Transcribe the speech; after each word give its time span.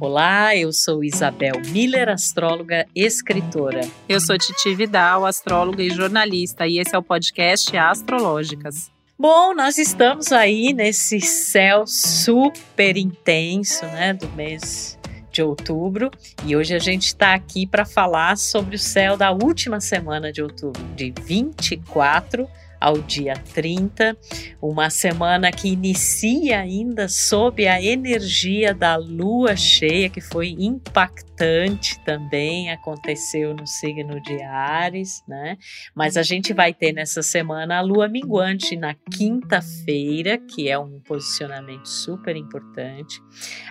Olá, 0.00 0.54
eu 0.54 0.72
sou 0.72 1.02
Isabel 1.02 1.54
Miller, 1.72 2.08
astróloga 2.08 2.86
escritora. 2.94 3.80
Eu 4.08 4.20
sou 4.20 4.38
Titi 4.38 4.72
Vidal, 4.72 5.26
astróloga 5.26 5.82
e 5.82 5.90
jornalista, 5.90 6.68
e 6.68 6.78
esse 6.78 6.94
é 6.94 6.98
o 6.98 7.02
podcast 7.02 7.76
Astrológicas. 7.76 8.92
Bom, 9.18 9.52
nós 9.54 9.76
estamos 9.76 10.30
aí 10.30 10.72
nesse 10.72 11.20
céu 11.20 11.84
super 11.84 12.96
intenso, 12.96 13.84
né, 13.86 14.14
do 14.14 14.28
mês 14.28 14.96
de 15.32 15.42
outubro, 15.42 16.12
e 16.46 16.54
hoje 16.54 16.76
a 16.76 16.78
gente 16.78 17.08
está 17.08 17.34
aqui 17.34 17.66
para 17.66 17.84
falar 17.84 18.36
sobre 18.36 18.76
o 18.76 18.78
céu 18.78 19.16
da 19.16 19.32
última 19.32 19.80
semana 19.80 20.30
de 20.30 20.40
outubro, 20.40 20.80
de 20.94 21.12
24 21.24 22.48
ao 22.80 22.98
dia 22.98 23.34
30, 23.54 24.16
uma 24.62 24.90
semana 24.90 25.50
que 25.50 25.68
inicia 25.68 26.60
ainda 26.60 27.08
sob 27.08 27.66
a 27.66 27.82
energia 27.82 28.72
da 28.72 28.96
lua 28.96 29.56
cheia, 29.56 30.08
que 30.08 30.20
foi 30.20 30.54
impactante 30.58 31.98
também, 32.04 32.70
aconteceu 32.70 33.54
no 33.54 33.66
signo 33.66 34.20
de 34.20 34.42
Ares, 34.42 35.22
né? 35.26 35.56
Mas 35.94 36.16
a 36.16 36.22
gente 36.22 36.52
vai 36.52 36.72
ter 36.72 36.92
nessa 36.92 37.22
semana 37.22 37.78
a 37.78 37.80
lua 37.80 38.08
minguante 38.08 38.76
na 38.76 38.94
quinta-feira, 38.94 40.38
que 40.38 40.68
é 40.68 40.78
um 40.78 41.00
posicionamento 41.00 41.86
super 41.86 42.36
importante. 42.36 43.20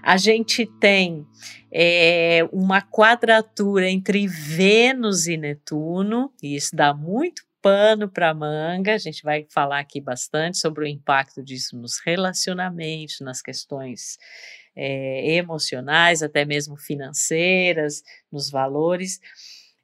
A 0.01 0.17
gente 0.17 0.65
tem 0.65 1.25
é, 1.71 2.47
uma 2.51 2.81
quadratura 2.81 3.89
entre 3.89 4.27
Vênus 4.27 5.27
e 5.27 5.37
Netuno, 5.37 6.31
e 6.41 6.55
isso 6.55 6.75
dá 6.75 6.93
muito 6.93 7.46
pano 7.67 8.07
para 8.07 8.33
manga. 8.33 8.93
A 8.93 8.97
gente 8.97 9.21
vai 9.23 9.45
falar 9.49 9.79
aqui 9.79 9.99
bastante 9.99 10.57
sobre 10.57 10.85
o 10.85 10.87
impacto 10.87 11.43
disso 11.43 11.77
nos 11.77 11.99
relacionamentos, 11.99 13.19
nas 13.19 13.41
questões 13.41 14.17
é, 14.73 15.33
emocionais, 15.35 16.23
até 16.23 16.45
mesmo 16.45 16.77
financeiras, 16.77 18.01
nos 18.31 18.49
valores. 18.49 19.19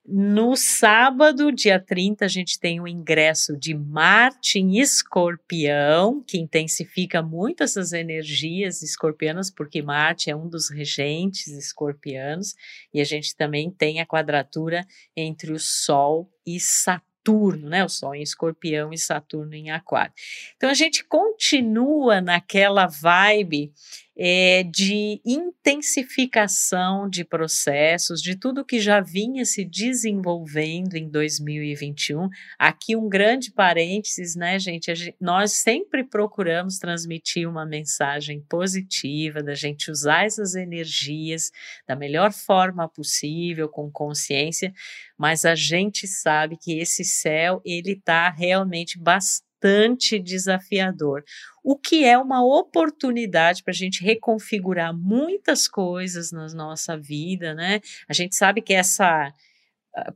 No 0.05 0.55
sábado, 0.55 1.51
dia 1.51 1.77
30, 1.77 2.23
a 2.23 2.27
gente 2.29 2.57
tem 2.57 2.79
o 2.79 2.87
ingresso 2.87 3.57
de 3.57 3.73
Marte 3.73 4.59
em 4.59 4.79
Escorpião, 4.79 6.23
que 6.25 6.37
intensifica 6.37 7.21
muito 7.21 7.63
essas 7.63 7.91
energias 7.91 8.81
escorpianas, 8.81 9.51
porque 9.51 9.81
Marte 9.81 10.29
é 10.29 10.35
um 10.35 10.47
dos 10.47 10.69
regentes 10.69 11.47
escorpianos, 11.47 12.55
e 12.93 13.01
a 13.01 13.05
gente 13.05 13.35
também 13.35 13.69
tem 13.69 13.99
a 13.99 14.05
quadratura 14.05 14.85
entre 15.17 15.51
o 15.51 15.59
Sol 15.59 16.29
e 16.45 16.61
Saturno. 16.61 17.12
Saturno, 17.23 17.69
né? 17.69 17.85
O 17.85 17.89
Sol 17.89 18.13
em 18.13 18.21
Escorpião 18.21 18.91
e 18.91 18.97
Saturno 18.97 19.53
em 19.55 19.71
Aquário. 19.71 20.13
Então 20.57 20.69
a 20.69 20.73
gente 20.73 21.03
continua 21.05 22.19
naquela 22.19 22.85
vibe 22.85 23.71
é, 24.15 24.63
de 24.63 25.21
intensificação 25.25 27.09
de 27.09 27.23
processos, 27.23 28.21
de 28.21 28.35
tudo 28.35 28.65
que 28.65 28.79
já 28.79 29.01
vinha 29.01 29.45
se 29.45 29.63
desenvolvendo 29.65 30.95
em 30.95 31.09
2021. 31.09 32.29
Aqui 32.59 32.95
um 32.95 33.09
grande 33.09 33.51
parênteses, 33.51 34.35
né, 34.35 34.59
gente? 34.59 34.73
gente? 34.73 35.15
Nós 35.19 35.53
sempre 35.53 36.03
procuramos 36.03 36.77
transmitir 36.77 37.47
uma 37.47 37.65
mensagem 37.65 38.41
positiva, 38.41 39.41
da 39.41 39.53
gente 39.53 39.91
usar 39.91 40.25
essas 40.25 40.55
energias 40.55 41.51
da 41.87 41.95
melhor 41.95 42.31
forma 42.31 42.87
possível, 42.87 43.69
com 43.69 43.91
consciência, 43.91 44.73
mas 45.17 45.45
a 45.45 45.55
gente 45.55 46.07
sabe 46.07 46.57
que 46.57 46.77
esse 46.77 47.03
céu 47.03 47.61
ele 47.65 47.93
está 47.93 48.29
realmente 48.29 48.97
bastante 48.99 49.52
bastante 49.63 50.19
desafiador, 50.19 51.23
o 51.63 51.77
que 51.77 52.03
é 52.03 52.17
uma 52.17 52.45
oportunidade 52.45 53.63
para 53.63 53.71
a 53.71 53.75
gente 53.75 54.03
reconfigurar 54.03 54.93
muitas 54.93 55.67
coisas 55.67 56.31
na 56.31 56.47
nossa 56.49 56.97
vida, 56.97 57.53
né? 57.53 57.79
A 58.07 58.13
gente 58.13 58.35
sabe 58.35 58.61
que 58.61 58.73
essa 58.73 59.31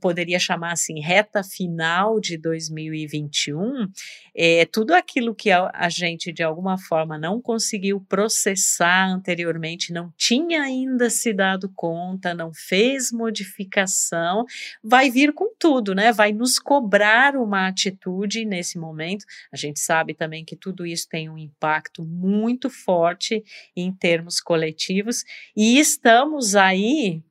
poderia 0.00 0.38
chamar 0.38 0.72
assim, 0.72 1.00
reta 1.00 1.42
final 1.44 2.18
de 2.20 2.36
2021, 2.36 3.88
é, 4.34 4.64
tudo 4.66 4.92
aquilo 4.92 5.34
que 5.34 5.50
a, 5.50 5.70
a, 5.72 5.88
gente 5.88 6.32
de 6.32 6.42
alguma 6.42 6.76
forma 6.76 7.16
não 7.16 7.40
conseguiu 7.40 8.00
processar 8.08 9.08
anteriormente, 9.08 9.92
não 9.92 10.12
tinha 10.16 10.62
ainda 10.62 11.08
se 11.08 11.32
dado 11.32 11.70
conta, 11.74 12.34
não 12.34 12.52
fez 12.52 13.12
modificação, 13.12 14.44
vai 14.82 15.10
vir 15.10 15.32
com 15.32 15.54
tudo, 15.58 15.94
né? 15.94 16.12
Vai 16.12 16.32
nos 16.32 16.58
cobrar 16.58 17.36
uma 17.36 17.68
atitude 17.68 18.44
nesse 18.44 18.78
momento. 18.78 19.24
A 19.52 19.56
gente 19.56 19.78
sabe 19.78 20.12
também 20.12 20.44
que 20.44 20.56
tudo 20.56 20.84
isso 20.84 21.08
tem 21.08 21.28
um 21.28 21.38
impacto 21.38 22.04
muito 22.04 22.68
forte 22.68 23.44
em 23.76 23.92
termos 23.92 24.40
coletivos 24.40 25.24
e 25.56 25.78
estamos 25.78 26.56
aí 26.56 27.22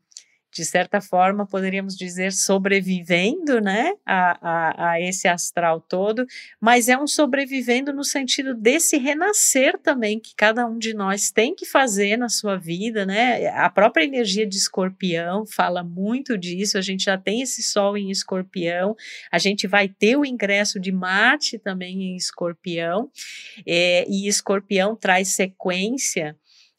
de 0.57 0.65
certa 0.65 0.99
forma, 0.99 1.45
poderíamos 1.45 1.95
dizer, 1.95 2.33
sobrevivendo, 2.33 3.61
né, 3.61 3.91
a, 4.03 4.37
a, 4.41 4.91
a, 4.91 5.01
esse 5.01 5.27
astral 5.27 5.79
todo, 5.79 6.25
mas 6.59 6.89
é 6.89 6.97
um 6.97 7.05
sobrevivendo 7.05 7.93
no 7.93 8.03
sentido 8.03 8.55
desse 8.55 8.97
renascer 8.97 9.77
também, 9.77 10.19
que 10.19 10.33
cada 10.35 10.65
um 10.65 10.79
de 10.79 10.95
nós 10.95 11.29
tem 11.29 11.53
que 11.53 11.63
fazer 11.63 12.17
na 12.17 12.27
sua 12.27 12.57
vida, 12.57 13.05
né, 13.05 13.47
a 13.49 13.69
própria 13.69 14.03
energia 14.03 14.47
de 14.47 14.57
escorpião 14.57 15.45
fala 15.45 15.83
muito 15.83 16.35
disso, 16.35 16.75
a 16.75 16.81
gente 16.81 17.03
já 17.03 17.19
tem 17.19 17.43
esse 17.43 17.61
sol 17.61 17.95
em 17.95 18.09
escorpião, 18.09 18.95
a 19.31 19.37
gente 19.37 19.67
vai 19.67 19.87
ter 19.87 20.17
o 20.17 20.25
ingresso 20.25 20.79
de 20.79 20.91
Marte 20.91 21.59
também 21.59 22.01
em 22.01 22.15
escorpião, 22.15 23.11
é, 23.63 24.09
e 24.09 24.27
escorpião 24.27 24.95
traz 24.95 25.35
sequência, 25.35 26.35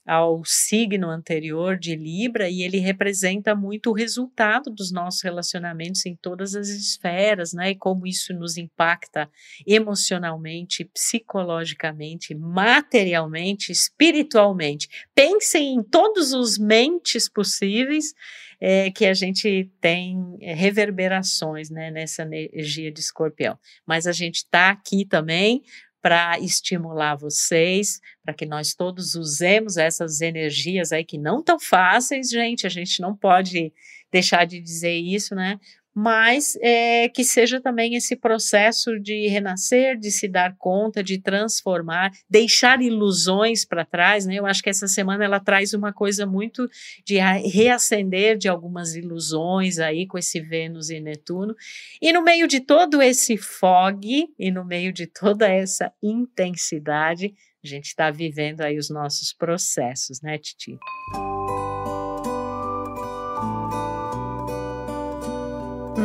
ao 0.08 0.42
signo 0.42 1.10
anterior 1.10 1.78
de 1.78 1.94
Libra 1.94 2.48
e 2.48 2.62
ele 2.62 2.78
representa 2.78 3.54
muito 3.54 3.90
o 3.90 3.92
resultado 3.92 4.70
dos 4.70 4.90
nossos 4.90 5.22
relacionamentos 5.22 6.06
em 6.06 6.16
todas 6.16 6.54
as 6.54 6.68
esferas, 6.68 7.52
né? 7.52 7.72
E 7.72 7.74
como 7.74 8.06
isso 8.06 8.32
nos 8.32 8.56
impacta 8.56 9.30
emocionalmente, 9.66 10.86
psicologicamente, 10.86 12.34
materialmente, 12.34 13.70
espiritualmente. 13.70 14.88
Pensem 15.14 15.74
em 15.74 15.82
todos 15.82 16.32
os 16.32 16.56
mentes 16.56 17.28
possíveis 17.28 18.14
é, 18.60 18.90
que 18.90 19.04
a 19.04 19.12
gente 19.12 19.70
tem 19.80 20.38
é, 20.40 20.54
reverberações 20.54 21.70
né, 21.70 21.90
nessa 21.90 22.22
energia 22.22 22.90
de 22.90 23.00
escorpião. 23.00 23.58
Mas 23.86 24.06
a 24.06 24.12
gente 24.12 24.36
está 24.36 24.70
aqui 24.70 25.04
também 25.04 25.62
para 26.00 26.38
estimular 26.38 27.16
vocês, 27.16 28.00
para 28.24 28.34
que 28.34 28.46
nós 28.46 28.74
todos 28.74 29.14
usemos 29.14 29.76
essas 29.76 30.20
energias 30.20 30.92
aí 30.92 31.04
que 31.04 31.18
não 31.18 31.42
tão 31.42 31.58
fáceis, 31.58 32.30
gente, 32.30 32.66
a 32.66 32.70
gente 32.70 33.00
não 33.00 33.16
pode 33.16 33.72
deixar 34.10 34.46
de 34.46 34.60
dizer 34.60 34.94
isso, 34.94 35.34
né? 35.34 35.58
Mas 36.00 36.56
é, 36.62 37.08
que 37.08 37.24
seja 37.24 37.60
também 37.60 37.96
esse 37.96 38.14
processo 38.14 39.00
de 39.00 39.26
renascer, 39.26 39.98
de 39.98 40.12
se 40.12 40.28
dar 40.28 40.54
conta, 40.56 41.02
de 41.02 41.20
transformar, 41.20 42.12
deixar 42.30 42.80
ilusões 42.80 43.64
para 43.64 43.84
trás, 43.84 44.24
né? 44.24 44.36
Eu 44.36 44.46
acho 44.46 44.62
que 44.62 44.70
essa 44.70 44.86
semana 44.86 45.24
ela 45.24 45.40
traz 45.40 45.74
uma 45.74 45.92
coisa 45.92 46.24
muito 46.24 46.70
de 47.04 47.18
reacender 47.52 48.38
de 48.38 48.48
algumas 48.48 48.94
ilusões 48.94 49.80
aí 49.80 50.06
com 50.06 50.16
esse 50.16 50.40
Vênus 50.40 50.88
e 50.88 51.00
Netuno. 51.00 51.56
E 52.00 52.12
no 52.12 52.22
meio 52.22 52.46
de 52.46 52.60
todo 52.60 53.02
esse 53.02 53.36
fog 53.36 54.28
e 54.38 54.50
no 54.52 54.64
meio 54.64 54.92
de 54.92 55.08
toda 55.08 55.48
essa 55.48 55.92
intensidade, 56.00 57.34
a 57.64 57.66
gente 57.66 57.86
está 57.86 58.08
vivendo 58.08 58.60
aí 58.60 58.78
os 58.78 58.88
nossos 58.88 59.32
processos, 59.32 60.22
né, 60.22 60.38
Titi? 60.38 60.78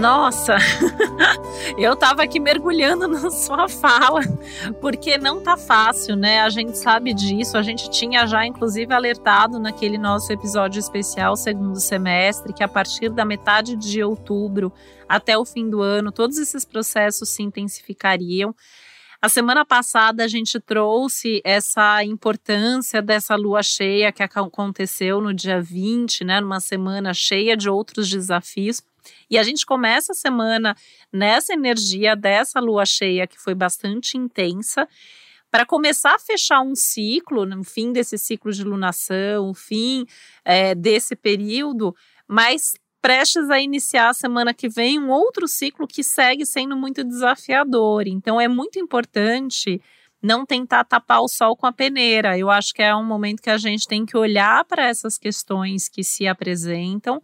Nossa, 0.03 0.57
eu 1.79 1.95
tava 1.95 2.23
aqui 2.23 2.37
mergulhando 2.37 3.07
na 3.07 3.31
sua 3.31 3.69
fala, 3.69 4.19
porque 4.81 5.17
não 5.17 5.41
tá 5.41 5.55
fácil, 5.55 6.17
né? 6.17 6.41
A 6.41 6.49
gente 6.49 6.77
sabe 6.77 7.13
disso, 7.13 7.57
a 7.57 7.61
gente 7.61 7.89
tinha 7.89 8.27
já 8.27 8.45
inclusive 8.45 8.93
alertado 8.93 9.57
naquele 9.59 9.97
nosso 9.97 10.29
episódio 10.33 10.77
especial 10.77 11.37
segundo 11.37 11.79
semestre 11.79 12.51
que 12.51 12.61
a 12.61 12.67
partir 12.67 13.11
da 13.11 13.23
metade 13.23 13.77
de 13.77 14.03
outubro 14.03 14.73
até 15.07 15.37
o 15.37 15.45
fim 15.45 15.69
do 15.69 15.81
ano, 15.81 16.11
todos 16.11 16.37
esses 16.37 16.65
processos 16.65 17.29
se 17.29 17.41
intensificariam. 17.41 18.53
A 19.21 19.29
semana 19.29 19.63
passada 19.63 20.25
a 20.25 20.27
gente 20.27 20.59
trouxe 20.59 21.41
essa 21.45 22.03
importância 22.03 23.01
dessa 23.01 23.37
lua 23.37 23.63
cheia 23.63 24.11
que 24.11 24.21
aconteceu 24.21 25.21
no 25.21 25.33
dia 25.33 25.61
20, 25.61 26.25
né, 26.25 26.41
numa 26.41 26.59
semana 26.59 27.13
cheia 27.13 27.55
de 27.55 27.69
outros 27.69 28.09
desafios. 28.09 28.81
E 29.33 29.37
a 29.39 29.41
gente 29.41 29.65
começa 29.65 30.11
a 30.11 30.15
semana 30.15 30.75
nessa 31.11 31.53
energia 31.53 32.15
dessa 32.15 32.59
lua 32.59 32.85
cheia 32.85 33.25
que 33.25 33.41
foi 33.41 33.55
bastante 33.55 34.15
intensa 34.15 34.87
para 35.49 35.65
começar 35.65 36.13
a 36.13 36.19
fechar 36.19 36.61
um 36.61 36.75
ciclo, 36.75 37.43
no 37.43 37.63
fim 37.63 37.91
desse 37.91 38.15
ciclo 38.15 38.51
de 38.51 38.63
lunação, 38.63 39.49
o 39.49 39.55
fim 39.55 40.05
é, 40.45 40.75
desse 40.75 41.15
período, 41.15 41.95
mas 42.27 42.75
prestes 43.01 43.49
a 43.49 43.59
iniciar 43.59 44.09
a 44.09 44.13
semana 44.13 44.53
que 44.53 44.69
vem 44.69 44.99
um 44.99 45.09
outro 45.09 45.47
ciclo 45.47 45.87
que 45.87 46.03
segue 46.03 46.45
sendo 46.45 46.77
muito 46.77 47.03
desafiador. 47.03 48.03
Então 48.05 48.39
é 48.39 48.47
muito 48.47 48.77
importante 48.77 49.81
não 50.21 50.45
tentar 50.45 50.83
tapar 50.83 51.21
o 51.21 51.27
sol 51.27 51.57
com 51.57 51.65
a 51.65 51.73
peneira. 51.73 52.37
Eu 52.37 52.51
acho 52.51 52.71
que 52.71 52.83
é 52.83 52.95
um 52.95 53.03
momento 53.03 53.41
que 53.41 53.49
a 53.49 53.57
gente 53.57 53.87
tem 53.87 54.05
que 54.05 54.15
olhar 54.15 54.63
para 54.65 54.85
essas 54.85 55.17
questões 55.17 55.89
que 55.89 56.03
se 56.03 56.27
apresentam 56.27 57.19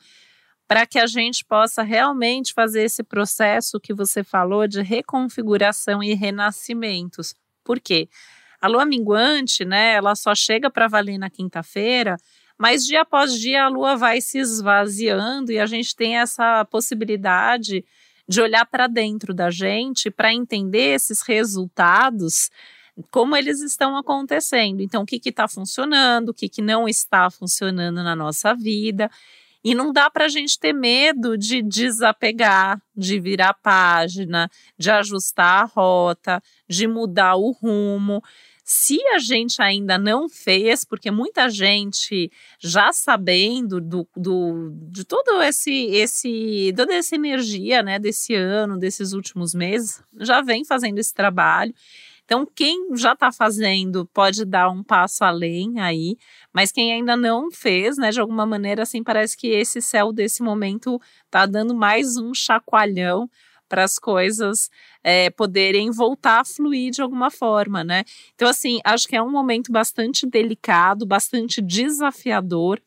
para 0.69 0.86
que 0.86 1.00
a 1.00 1.07
gente 1.07 1.44
possa 1.44 1.81
realmente 1.81 2.54
fazer 2.54 2.83
esse 2.83 3.01
processo 3.01 3.80
que 3.80 3.92
você 3.92 4.24
falou 4.24 4.68
de 4.68 4.83
reconfiguração 4.83 6.04
e 6.04 6.13
renascimentos. 6.13 7.33
Por 7.63 7.80
quê? 7.80 8.07
A 8.62 8.68
lua 8.68 8.86
minguante, 8.86 9.66
né, 9.66 9.94
ela 9.94 10.13
só 10.13 10.36
chega 10.36 10.69
para 10.69 10.88
valer 10.88 11.18
na 11.18 11.27
quinta-feira, 11.27 12.18
mas 12.56 12.86
dia 12.86 13.01
após 13.01 13.33
dia 13.33 13.63
a 13.63 13.68
lua 13.68 13.95
vai 13.95 14.21
se 14.21 14.38
esvaziando 14.38 15.51
e 15.51 15.57
a 15.57 15.66
gente 15.66 15.95
tem 15.95 16.19
essa 16.19 16.63
possibilidade 16.66 17.83
de 18.27 18.39
olhar 18.39 18.65
para 18.68 18.86
dentro 18.86 19.33
da 19.33 19.50
gente 19.50 20.12
para 20.12 20.31
entender 20.31 20.94
esses 20.94 21.24
resultados 21.24 22.51
como 23.10 23.36
eles 23.36 23.60
estão 23.62 23.98
acontecendo. 23.98 24.81
Então, 24.81 25.01
o 25.01 25.06
que 25.06 25.19
está 25.30 25.48
funcionando, 25.48 26.30
o 26.30 26.33
que, 26.33 26.48
que 26.48 26.62
não 26.62 26.88
está 26.88 27.31
funcionando 27.31 28.04
na 28.04 28.15
nossa 28.15 28.54
vida. 28.54 29.10
E 29.64 29.76
não 29.76 29.92
dá 29.92 30.10
para 30.10 30.26
a 30.26 30.30
gente 30.30 30.58
ter 30.58 30.74
medo 30.74 31.38
de 31.38 31.62
desapegar, 31.62 32.82
de 32.96 33.20
virar 33.20 33.54
página, 33.56 34.50
de 34.78 34.90
ajustar 34.90 35.64
a 35.64 35.66
rota, 35.66 36.42
de 36.68 36.88
mudar 36.88 37.36
o 37.36 37.52
rumo. 37.52 38.24
Se 38.64 39.00
a 39.08 39.20
gente 39.20 39.62
ainda 39.62 39.98
não 39.98 40.30
fez, 40.30 40.86
porque 40.86 41.10
muita 41.12 41.50
gente 41.50 42.32
já 42.60 42.94
sabendo 42.94 43.82
do, 43.82 44.08
do, 44.16 44.72
de 44.92 45.04
todo 45.04 45.42
esse, 45.42 45.88
esse, 45.88 46.72
toda 46.78 46.94
essa 46.94 47.16
energia 47.16 47.82
né, 47.82 47.98
desse 47.98 48.36
ano, 48.36 48.78
desses 48.78 49.12
últimos 49.12 49.54
meses, 49.54 50.04
já 50.20 50.42
vem 50.42 50.64
fazendo 50.64 51.00
esse 51.00 51.14
trabalho. 51.14 51.74
Então, 52.30 52.46
quem 52.46 52.96
já 52.96 53.14
está 53.14 53.31
fazendo 53.31 54.06
pode 54.14 54.46
dar 54.46 54.70
um 54.70 54.84
passo 54.84 55.24
além 55.24 55.80
aí, 55.80 56.16
mas 56.54 56.72
quem 56.72 56.94
ainda 56.94 57.18
não 57.18 57.50
fez, 57.50 57.98
né, 57.98 58.12
de 58.12 58.20
alguma 58.20 58.46
maneira, 58.46 58.84
assim, 58.84 59.04
parece 59.04 59.36
que 59.36 59.48
esse 59.48 59.81
céu 59.81 60.14
desse 60.14 60.44
momento 60.44 61.02
está 61.26 61.48
dando 61.48 61.74
mais 61.74 62.18
um 62.18 62.31
chacoalhão 62.31 63.28
para 63.68 63.84
as 63.84 63.98
coisas 63.98 64.70
é, 65.04 65.31
poderem 65.31 65.90
voltar 65.90 66.42
a 66.42 66.46
fluir 66.46 66.92
de 66.92 67.02
alguma 67.02 67.31
forma, 67.31 67.84
né? 67.84 68.04
Então, 68.36 68.48
assim, 68.48 68.80
acho 68.84 69.08
que 69.08 69.16
é 69.16 69.22
um 69.24 69.32
momento 69.32 69.72
bastante 69.72 70.28
delicado, 70.28 71.08
bastante 71.08 71.64
desafiador 71.64 72.80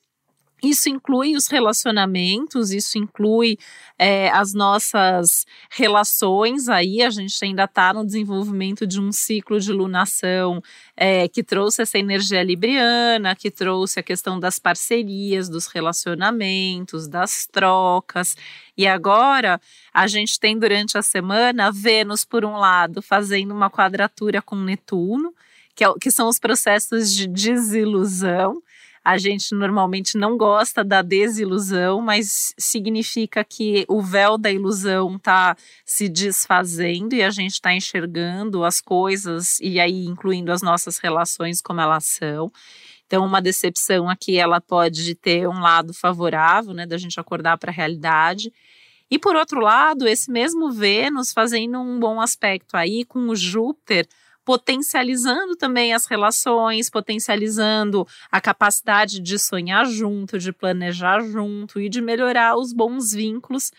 isso 0.63 0.89
inclui 0.89 1.35
os 1.35 1.49
relacionamentos, 1.49 2.71
isso 2.71 2.97
inclui 2.97 3.59
é, 3.99 4.31
as 4.31 4.55
nossas 4.55 5.45
relações. 5.71 6.69
Aí 6.69 7.03
a 7.03 7.11
gente 7.11 7.37
ainda 7.45 7.65
está 7.65 7.93
no 7.93 8.07
desenvolvimento 8.07 8.87
de 8.87 9.01
um 9.01 9.11
ciclo 9.11 9.59
de 9.59 9.73
lunação 9.73 10.63
é, 10.97 11.27
que 11.27 11.43
trouxe 11.43 11.83
essa 11.83 11.99
energia 11.99 12.45
libriana, 12.45 13.35
que 13.35 13.51
trouxe 13.51 13.99
a 13.99 14.03
questão 14.05 14.39
das 14.39 14.61
parcerias, 14.61 15.49
dos 15.49 15.67
relacionamentos, 15.67 17.09
das 17.09 17.45
trocas. 17.47 18.37
E 18.77 18.87
agora 18.87 19.61
a 19.93 20.07
gente 20.07 20.39
tem 20.39 20.57
durante 20.57 20.97
a 20.97 21.03
semana 21.03 21.73
Vênus, 21.73 22.25
por 22.25 22.45
um 22.45 22.57
lado, 22.57 23.03
fazendo 23.03 23.53
uma 23.53 23.69
quadratura 23.69 24.41
com 24.41 24.55
Netuno, 24.55 25.35
que, 25.75 25.85
é, 25.85 25.93
que 26.01 26.11
são 26.11 26.29
os 26.29 26.39
processos 26.39 27.13
de 27.13 27.27
desilusão 27.27 28.63
a 29.05 29.19
gente 29.19 29.55
normalmente 29.55 30.17
não 30.17 30.37
gosta 30.37 30.85
da 30.85 31.03
desilusão, 31.03 32.01
mas 32.01 32.55
significa 32.57 33.43
que 33.43 33.85
o 33.89 34.01
véu 34.01 34.39
da 34.39 34.51
ilusão 34.51 35.17
está 35.17 35.57
se 35.85 36.09
desfazendo 36.09 37.13
e 37.15 37.23
a 37.23 37.31
gente 37.31 37.55
está 37.55 37.75
enxergando 37.75 38.65
as 38.65 38.81
coisas 38.81 39.59
e 39.61 39.81
aí 39.81 40.07
incluindo 40.07 40.53
as 40.53 40.63
nossas 40.63 40.99
relações 40.99 41.61
como 41.61 41.81
elas 41.81 42.05
são. 42.05 42.53
Então, 43.05 43.27
uma 43.27 43.43
decepção 43.43 44.09
aqui 44.09 44.39
ela 44.39 44.61
pode 44.61 45.15
ter 45.17 45.49
um 45.49 45.61
lado 45.61 45.93
favorável, 45.93 46.73
né, 46.73 46.87
da 46.87 46.97
gente 46.97 47.19
acordar 47.19 47.59
para 47.59 47.71
a 47.71 47.75
realidade. 47.75 48.53
E 49.11 49.19
por 49.19 49.37
outro 49.37 49.61
lado, 49.61 50.09
esse 50.09 50.31
mesmo 50.31 50.71
Vênus 50.71 51.33
fazendo 51.33 51.79
um 51.79 51.99
bom 51.99 52.21
aspecto 52.21 52.77
aí 52.77 53.05
com 53.05 53.29
o 53.29 53.37
Júpiter 53.37 54.07
potencializando 54.45 55.57
também 55.57 55.93
as 55.93 56.07
relações, 56.07 56.91
potencializando 56.91 58.07
a 58.31 58.41
capacidade 58.41 59.21
de 59.21 59.39
sonhar 59.39 59.87
junto, 59.87 60.39
de 60.39 60.53
planejar 60.53 61.21
junto 61.21 61.81
e 61.81 61.89
de 61.89 62.01
melhorar 62.01 62.57
os 62.57 62.73
bons 62.73 63.13
vínculos 63.13 63.73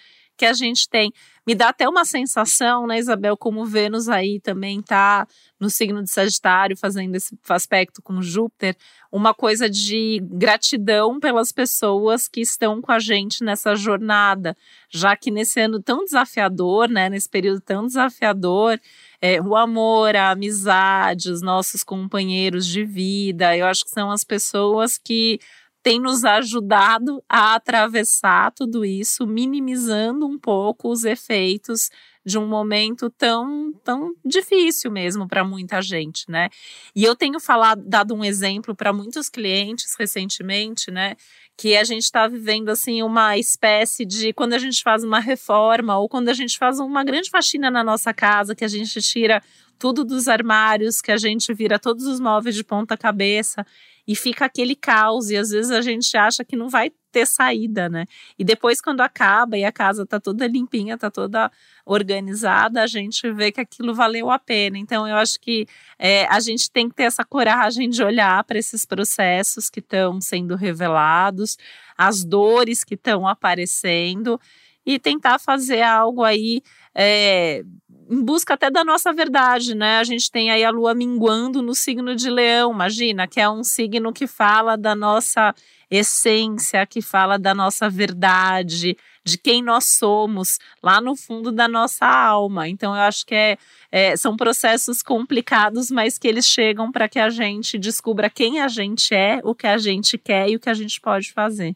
que 0.43 0.47
a 0.47 0.53
gente 0.53 0.89
tem. 0.89 1.09
Me 1.47 1.55
dá 1.55 1.69
até 1.69 1.87
uma 1.87 2.03
sensação, 2.03 2.85
né, 2.85 2.99
Isabel, 2.99 3.37
como 3.37 3.65
Vênus 3.65 4.09
aí 4.09 4.41
também 4.41 4.81
está 4.81 5.25
no 5.57 5.69
signo 5.69 6.03
de 6.03 6.11
Sagitário, 6.11 6.75
fazendo 6.75 7.15
esse 7.15 7.37
aspecto 7.47 8.01
com 8.01 8.21
Júpiter, 8.21 8.75
uma 9.09 9.33
coisa 9.33 9.69
de 9.69 10.21
gratidão 10.21 11.17
pelas 11.17 11.53
pessoas 11.53 12.27
que 12.27 12.41
estão 12.41 12.81
com 12.81 12.91
a 12.91 12.99
gente 12.99 13.41
nessa 13.41 13.73
jornada, 13.73 14.55
já 14.89 15.15
que 15.15 15.31
nesse 15.31 15.61
ano 15.61 15.81
tão 15.81 16.03
desafiador, 16.03 16.89
né, 16.89 17.09
nesse 17.09 17.29
período 17.29 17.61
tão 17.61 17.85
desafiador, 17.85 18.77
é, 19.21 19.41
o 19.41 19.55
amor, 19.55 20.13
a 20.17 20.31
amizade, 20.31 21.31
os 21.31 21.41
nossos 21.41 21.83
companheiros 21.83 22.67
de 22.67 22.83
vida. 22.83 23.55
Eu 23.55 23.65
acho 23.65 23.85
que 23.85 23.91
são 23.91 24.11
as 24.11 24.25
pessoas 24.25 24.97
que 24.97 25.39
têm 25.83 25.99
nos 25.99 26.23
ajudado 26.23 27.21
a 27.27 27.55
atravessar 27.55 28.51
tudo 28.53 28.85
isso, 28.85 29.27
minimizando 29.27 30.25
um 30.25 30.39
pouco 30.39 30.89
os 30.89 31.03
efeitos 31.03 31.89
de 32.25 32.37
um 32.39 32.47
momento 32.47 33.09
tão, 33.09 33.73
tão 33.83 34.13
difícil 34.25 34.89
mesmo 34.89 35.27
para 35.27 35.43
muita 35.43 35.81
gente, 35.81 36.23
né? 36.29 36.47
E 36.95 37.03
eu 37.03 37.13
tenho 37.17 37.37
falado, 37.37 37.83
dado 37.85 38.15
um 38.15 38.23
exemplo 38.23 38.73
para 38.73 38.93
muitos 38.93 39.27
clientes 39.27 39.93
recentemente, 39.99 40.89
né? 40.89 41.17
que 41.57 41.77
a 41.77 41.83
gente 41.83 42.03
está 42.03 42.27
vivendo 42.27 42.69
assim 42.69 43.03
uma 43.03 43.37
espécie 43.37 44.05
de 44.05 44.33
quando 44.33 44.53
a 44.53 44.57
gente 44.57 44.81
faz 44.81 45.03
uma 45.03 45.19
reforma 45.19 45.97
ou 45.97 46.09
quando 46.09 46.29
a 46.29 46.33
gente 46.33 46.57
faz 46.57 46.79
uma 46.79 47.03
grande 47.03 47.29
faxina 47.29 47.69
na 47.69 47.83
nossa 47.83 48.13
casa, 48.13 48.55
que 48.55 48.65
a 48.65 48.67
gente 48.67 48.99
tira 49.01 49.41
tudo 49.77 50.03
dos 50.03 50.27
armários, 50.27 50.99
que 51.01 51.11
a 51.11 51.17
gente 51.17 51.53
vira 51.53 51.77
todos 51.77 52.05
os 52.05 52.19
móveis 52.19 52.55
de 52.55 52.63
ponta 52.63 52.97
cabeça 52.97 53.65
e 54.07 54.15
fica 54.15 54.45
aquele 54.45 54.75
caos 54.75 55.29
e 55.29 55.37
às 55.37 55.49
vezes 55.49 55.71
a 55.71 55.81
gente 55.81 56.15
acha 56.17 56.43
que 56.43 56.55
não 56.55 56.69
vai 56.69 56.91
ter 57.11 57.25
saída, 57.25 57.87
né? 57.87 58.05
E 58.37 58.43
depois 58.43 58.81
quando 58.81 59.01
acaba 59.01 59.57
e 59.57 59.63
a 59.63 59.71
casa 59.71 60.05
tá 60.05 60.19
toda 60.19 60.47
limpinha, 60.47 60.97
tá 60.97 61.11
toda 61.11 61.51
organizada, 61.85 62.81
a 62.81 62.87
gente 62.87 63.31
vê 63.31 63.51
que 63.51 63.61
aquilo 63.61 63.93
valeu 63.93 64.29
a 64.31 64.39
pena. 64.39 64.77
Então 64.77 65.07
eu 65.07 65.15
acho 65.15 65.39
que 65.39 65.67
é, 65.97 66.25
a 66.25 66.39
gente 66.39 66.71
tem 66.71 66.89
que 66.89 66.95
ter 66.95 67.03
essa 67.03 67.23
coragem 67.23 67.89
de 67.89 68.03
olhar 68.03 68.43
para 68.43 68.57
esses 68.57 68.85
processos 68.85 69.69
que 69.69 69.79
estão 69.79 70.19
sendo 70.19 70.55
revelados, 70.55 71.57
as 71.97 72.25
dores 72.25 72.83
que 72.83 72.95
estão 72.95 73.27
aparecendo 73.27 74.39
e 74.85 74.99
tentar 74.99 75.39
fazer 75.39 75.81
algo 75.81 76.23
aí 76.23 76.61
é, 76.95 77.63
em 78.09 78.23
busca 78.23 78.53
até 78.53 78.69
da 78.69 78.83
nossa 78.83 79.13
verdade, 79.13 79.75
né? 79.75 79.97
A 79.99 80.03
gente 80.03 80.31
tem 80.31 80.51
aí 80.51 80.63
a 80.63 80.69
lua 80.69 80.93
minguando 80.93 81.61
no 81.61 81.73
signo 81.73 82.15
de 82.15 82.29
Leão, 82.29 82.71
imagina, 82.71 83.27
que 83.27 83.39
é 83.39 83.49
um 83.49 83.63
signo 83.63 84.11
que 84.11 84.27
fala 84.27 84.77
da 84.77 84.95
nossa 84.95 85.53
essência, 85.89 86.85
que 86.85 87.01
fala 87.01 87.37
da 87.37 87.53
nossa 87.53 87.89
verdade, 87.89 88.97
de 89.23 89.37
quem 89.37 89.61
nós 89.61 89.97
somos, 89.97 90.57
lá 90.81 90.99
no 90.99 91.15
fundo 91.15 91.51
da 91.51 91.67
nossa 91.67 92.05
alma. 92.05 92.67
Então, 92.67 92.95
eu 92.95 93.01
acho 93.01 93.25
que 93.25 93.35
é, 93.35 93.57
é 93.91 94.17
são 94.17 94.35
processos 94.35 95.03
complicados, 95.03 95.91
mas 95.91 96.17
que 96.17 96.27
eles 96.27 96.45
chegam 96.45 96.91
para 96.91 97.07
que 97.07 97.19
a 97.19 97.29
gente 97.29 97.77
descubra 97.77 98.29
quem 98.29 98.59
a 98.59 98.67
gente 98.67 99.13
é, 99.13 99.39
o 99.43 99.53
que 99.53 99.67
a 99.67 99.77
gente 99.77 100.17
quer 100.17 100.49
e 100.49 100.55
o 100.55 100.59
que 100.59 100.69
a 100.69 100.73
gente 100.73 100.99
pode 100.99 101.31
fazer. 101.31 101.73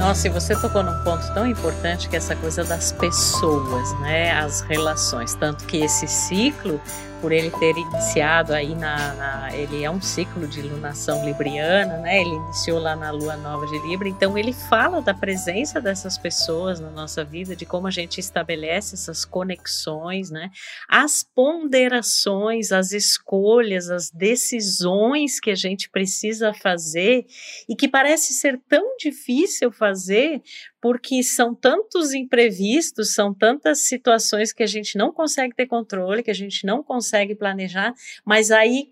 Nossa, 0.00 0.28
e 0.28 0.30
você 0.30 0.58
tocou 0.58 0.82
num 0.82 0.98
ponto 1.04 1.30
tão 1.34 1.46
importante 1.46 2.08
que 2.08 2.16
é 2.16 2.18
essa 2.18 2.34
coisa 2.34 2.64
das 2.64 2.90
pessoas, 2.90 3.92
né? 4.00 4.32
As 4.32 4.62
relações. 4.62 5.34
Tanto 5.34 5.66
que 5.66 5.76
esse 5.76 6.08
ciclo 6.08 6.80
por 7.20 7.32
ele 7.32 7.50
ter 7.50 7.76
iniciado 7.76 8.52
aí 8.52 8.74
na, 8.74 9.14
na, 9.14 9.56
ele 9.56 9.84
é 9.84 9.90
um 9.90 10.00
ciclo 10.00 10.46
de 10.46 10.62
lunação 10.62 11.24
libriana, 11.24 11.98
né? 11.98 12.20
Ele 12.20 12.34
iniciou 12.34 12.78
lá 12.78 12.96
na 12.96 13.10
lua 13.10 13.36
nova 13.36 13.66
de 13.66 13.78
Libra, 13.86 14.08
então 14.08 14.36
ele 14.36 14.52
fala 14.52 15.02
da 15.02 15.12
presença 15.12 15.80
dessas 15.80 16.16
pessoas 16.16 16.80
na 16.80 16.90
nossa 16.90 17.24
vida, 17.24 17.54
de 17.54 17.66
como 17.66 17.86
a 17.86 17.90
gente 17.90 18.18
estabelece 18.18 18.94
essas 18.94 19.24
conexões, 19.24 20.30
né? 20.30 20.50
As 20.88 21.22
ponderações, 21.22 22.72
as 22.72 22.92
escolhas, 22.92 23.90
as 23.90 24.10
decisões 24.10 25.38
que 25.38 25.50
a 25.50 25.54
gente 25.56 25.90
precisa 25.90 26.52
fazer 26.54 27.26
e 27.68 27.76
que 27.76 27.88
parece 27.88 28.32
ser 28.32 28.58
tão 28.68 28.96
difícil 28.96 29.70
fazer 29.70 30.42
porque 30.80 31.22
são 31.22 31.54
tantos 31.54 32.14
imprevistos, 32.14 33.14
são 33.14 33.34
tantas 33.34 33.80
situações 33.80 34.52
que 34.52 34.62
a 34.62 34.66
gente 34.66 34.96
não 34.96 35.12
consegue 35.12 35.54
ter 35.54 35.66
controle, 35.66 36.22
que 36.22 36.30
a 36.30 36.34
gente 36.34 36.64
não 36.64 36.82
consegue 36.82 37.34
planejar, 37.34 37.94
mas 38.24 38.50
aí 38.50 38.90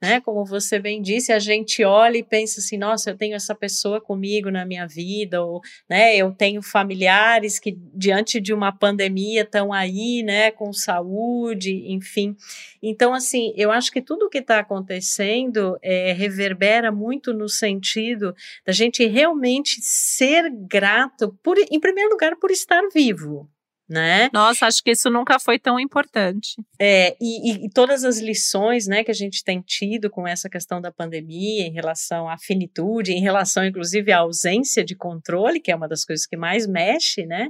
né? 0.00 0.20
Como 0.20 0.44
você 0.44 0.78
bem 0.78 1.02
disse, 1.02 1.32
a 1.32 1.38
gente 1.38 1.84
olha 1.84 2.16
e 2.16 2.22
pensa 2.22 2.60
assim, 2.60 2.78
nossa, 2.78 3.10
eu 3.10 3.16
tenho 3.16 3.34
essa 3.34 3.54
pessoa 3.54 4.00
comigo 4.00 4.50
na 4.50 4.64
minha 4.64 4.86
vida, 4.86 5.42
ou, 5.42 5.60
né, 5.88 6.16
eu 6.16 6.32
tenho 6.32 6.62
familiares 6.62 7.58
que 7.58 7.76
diante 7.94 8.40
de 8.40 8.54
uma 8.54 8.72
pandemia 8.72 9.42
estão 9.42 9.72
aí, 9.72 10.22
né, 10.22 10.50
com 10.50 10.72
saúde, 10.72 11.84
enfim. 11.92 12.36
Então, 12.82 13.12
assim, 13.12 13.52
eu 13.56 13.70
acho 13.70 13.92
que 13.92 14.00
tudo 14.00 14.30
que 14.30 14.38
está 14.38 14.60
acontecendo 14.60 15.76
é, 15.82 16.12
reverbera 16.12 16.90
muito 16.90 17.32
no 17.32 17.48
sentido 17.48 18.34
da 18.64 18.72
gente 18.72 19.06
realmente 19.06 19.80
ser 19.82 20.50
grato, 20.50 21.36
por, 21.42 21.58
em 21.58 21.80
primeiro 21.80 22.10
lugar, 22.10 22.36
por 22.36 22.50
estar 22.50 22.82
vivo, 22.92 23.48
né? 23.90 24.30
Nossa, 24.32 24.66
acho 24.66 24.82
que 24.84 24.92
isso 24.92 25.10
nunca 25.10 25.40
foi 25.40 25.58
tão 25.58 25.78
importante. 25.80 26.54
É, 26.78 27.16
e, 27.20 27.66
e, 27.66 27.70
todas 27.70 28.04
as 28.04 28.18
lições, 28.18 28.86
né, 28.86 29.02
que 29.02 29.10
a 29.10 29.14
gente 29.14 29.42
tem 29.42 29.60
tido 29.60 30.08
com 30.08 30.28
essa 30.28 30.48
questão 30.48 30.80
da 30.80 30.92
pandemia 30.92 31.66
em 31.66 31.72
relação 31.72 32.28
à 32.28 32.38
finitude, 32.38 33.12
em 33.12 33.20
relação, 33.20 33.64
inclusive, 33.64 34.12
à 34.12 34.18
ausência 34.18 34.84
de 34.84 34.94
controle, 34.94 35.60
que 35.60 35.72
é 35.72 35.76
uma 35.76 35.88
das 35.88 36.04
coisas 36.04 36.24
que 36.24 36.36
mais 36.36 36.68
mexe, 36.68 37.26
né, 37.26 37.48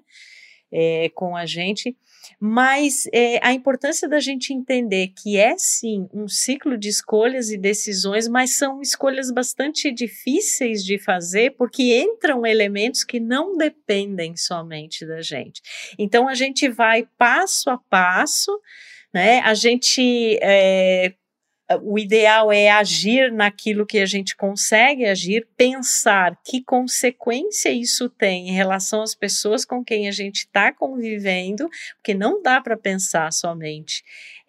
é, 0.73 1.11
com 1.15 1.37
a 1.37 1.45
gente, 1.45 1.95
mas 2.39 3.09
é, 3.13 3.39
a 3.43 3.53
importância 3.53 4.09
da 4.09 4.21
gente 4.21 4.53
entender 4.53 5.09
que 5.09 5.37
é 5.37 5.57
sim 5.57 6.09
um 6.13 6.29
ciclo 6.29 6.77
de 6.77 6.89
escolhas 6.89 7.51
e 7.51 7.59
decisões, 7.59 8.29
mas 8.29 8.57
são 8.57 8.81
escolhas 8.81 9.31
bastante 9.31 9.93
difíceis 9.93 10.85
de 10.85 10.99
fazer, 10.99 11.53
porque 11.57 12.01
entram 12.01 12.47
elementos 12.47 13.05
que 13.05 13.21
não 13.21 13.57
dependem 13.57 14.37
somente 14.37 15.07
da 15.07 15.21
gente. 15.21 15.63
Então 15.99 16.29
a 16.29 16.35
gente 16.35 16.69
vai 16.69 17.07
passo 17.19 17.71
a 17.71 17.79
passo. 17.79 18.61
Né? 19.13 19.41
A 19.41 19.55
gente 19.55 20.39
é, 20.41 21.13
o 21.83 21.99
ideal 21.99 22.51
é 22.51 22.71
agir 22.71 23.33
naquilo 23.33 23.87
que 23.87 23.99
a 23.99 24.07
gente 24.07 24.35
consegue 24.37 25.05
agir, 25.05 25.47
pensar 25.57 26.37
que 26.45 26.63
consequência 26.63 27.71
isso 27.71 28.09
tem 28.09 28.49
em 28.49 28.53
relação 28.53 29.03
às 29.03 29.15
pessoas 29.15 29.65
com 29.65 29.85
quem 29.85 30.09
a 30.09 30.13
gente 30.13 30.39
está 30.39 30.73
convivendo, 30.73 31.69
porque 31.97 32.15
não 32.15 32.43
dá 32.43 32.61
para 32.61 32.77
pensar 32.77 33.33
somente 33.33 34.03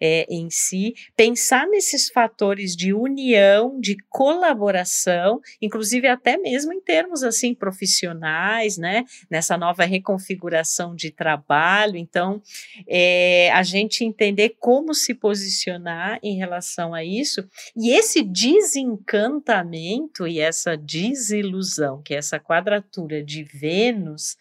é, 0.04 0.26
em 0.28 0.50
si, 0.50 0.94
pensar 1.16 1.64
nesses 1.68 2.10
fatores 2.10 2.74
de 2.74 2.92
união, 2.92 3.78
de 3.78 3.96
colaboração, 4.10 5.40
inclusive 5.60 6.08
até 6.08 6.36
mesmo 6.36 6.72
em 6.72 6.80
termos 6.80 7.22
assim 7.22 7.54
profissionais, 7.54 8.76
né? 8.76 9.04
Nessa 9.30 9.56
nova 9.56 9.84
reconfiguração 9.84 10.96
de 10.96 11.12
trabalho. 11.12 11.96
Então, 11.96 12.42
é, 12.88 13.48
a 13.52 13.62
gente 13.62 14.04
entender 14.04 14.56
como 14.58 14.92
se 14.92 15.14
posicionar 15.14 16.18
em 16.20 16.36
relação 16.36 16.92
a 16.92 17.04
isso 17.04 17.48
e 17.76 17.92
esse 17.92 18.24
desencantamento 18.24 20.26
e 20.26 20.40
essa 20.40 20.76
desilusão, 20.76 22.02
que 22.02 22.12
é 22.12 22.16
essa 22.16 22.40
quadratura 22.40 23.22
de 23.22 23.44
Vênus 23.44 24.36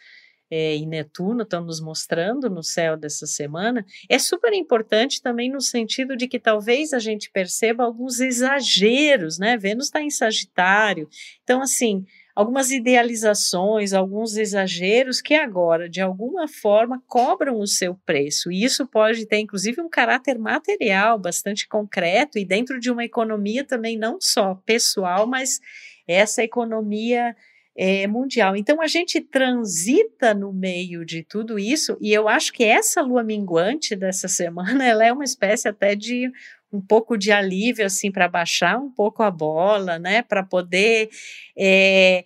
é, 0.52 0.76
e 0.76 0.86
Netuno 0.86 1.44
estão 1.44 1.64
nos 1.64 1.80
mostrando 1.80 2.50
no 2.50 2.62
céu 2.62 2.98
dessa 2.98 3.26
semana, 3.26 3.86
é 4.10 4.20
super 4.20 4.52
importante 4.52 5.22
também 5.22 5.50
no 5.50 5.62
sentido 5.62 6.18
de 6.18 6.28
que 6.28 6.38
talvez 6.38 6.92
a 6.92 7.00
gente 7.00 7.32
perceba 7.32 7.86
alguns 7.86 8.20
exageros, 8.20 9.40
né? 9.40 9.58
Vênus 9.58 9.86
está 9.86 10.02
em 10.02 10.10
Sagitário, 10.10 11.08
então, 11.42 11.62
assim, 11.62 12.06
algumas 12.36 12.70
idealizações, 12.70 13.94
alguns 13.94 14.36
exageros 14.36 15.22
que 15.22 15.36
agora, 15.36 15.90
de 15.90 16.02
alguma 16.02 16.48
forma, 16.48 17.02
cobram 17.08 17.60
o 17.60 17.68
seu 17.68 17.96
preço. 18.06 18.52
E 18.52 18.64
isso 18.64 18.86
pode 18.86 19.26
ter, 19.26 19.40
inclusive, 19.40 19.82
um 19.82 19.90
caráter 19.90 20.38
material 20.38 21.18
bastante 21.18 21.68
concreto 21.68 22.38
e 22.38 22.46
dentro 22.46 22.80
de 22.80 22.92
uma 22.92 23.06
economia 23.06 23.64
também 23.64 23.98
não 23.98 24.20
só 24.20 24.56
pessoal, 24.66 25.28
mas 25.28 25.60
essa 26.08 26.44
economia 26.44 27.36
é, 27.76 28.06
mundial. 28.08 28.56
Então 28.56 28.82
a 28.82 28.88
gente 28.88 29.22
transita 29.22 30.34
no 30.34 30.52
meio 30.52 31.06
de 31.06 31.24
tudo 31.24 31.58
isso 31.58 31.98
e 32.02 32.14
eu 32.14 32.28
acho 32.28 32.52
que 32.52 32.64
essa 32.64 33.02
lua 33.02 33.24
minguante 33.24 33.96
dessa 33.96 34.28
semana 34.28 34.84
ela 34.86 35.06
é 35.06 35.12
uma 35.12 35.24
espécie 35.24 35.68
até 35.68 35.96
de 35.96 36.32
um 36.72 36.82
pouco 36.82 37.18
de 37.18 37.32
alívio 37.32 37.86
assim 37.86 38.12
para 38.12 38.28
baixar 38.28 38.78
um 38.78 38.90
pouco 38.90 39.24
a 39.24 39.32
bola, 39.32 40.00
né, 40.00 40.22
para 40.22 40.44
poder 40.44 41.10
é, 41.58 42.24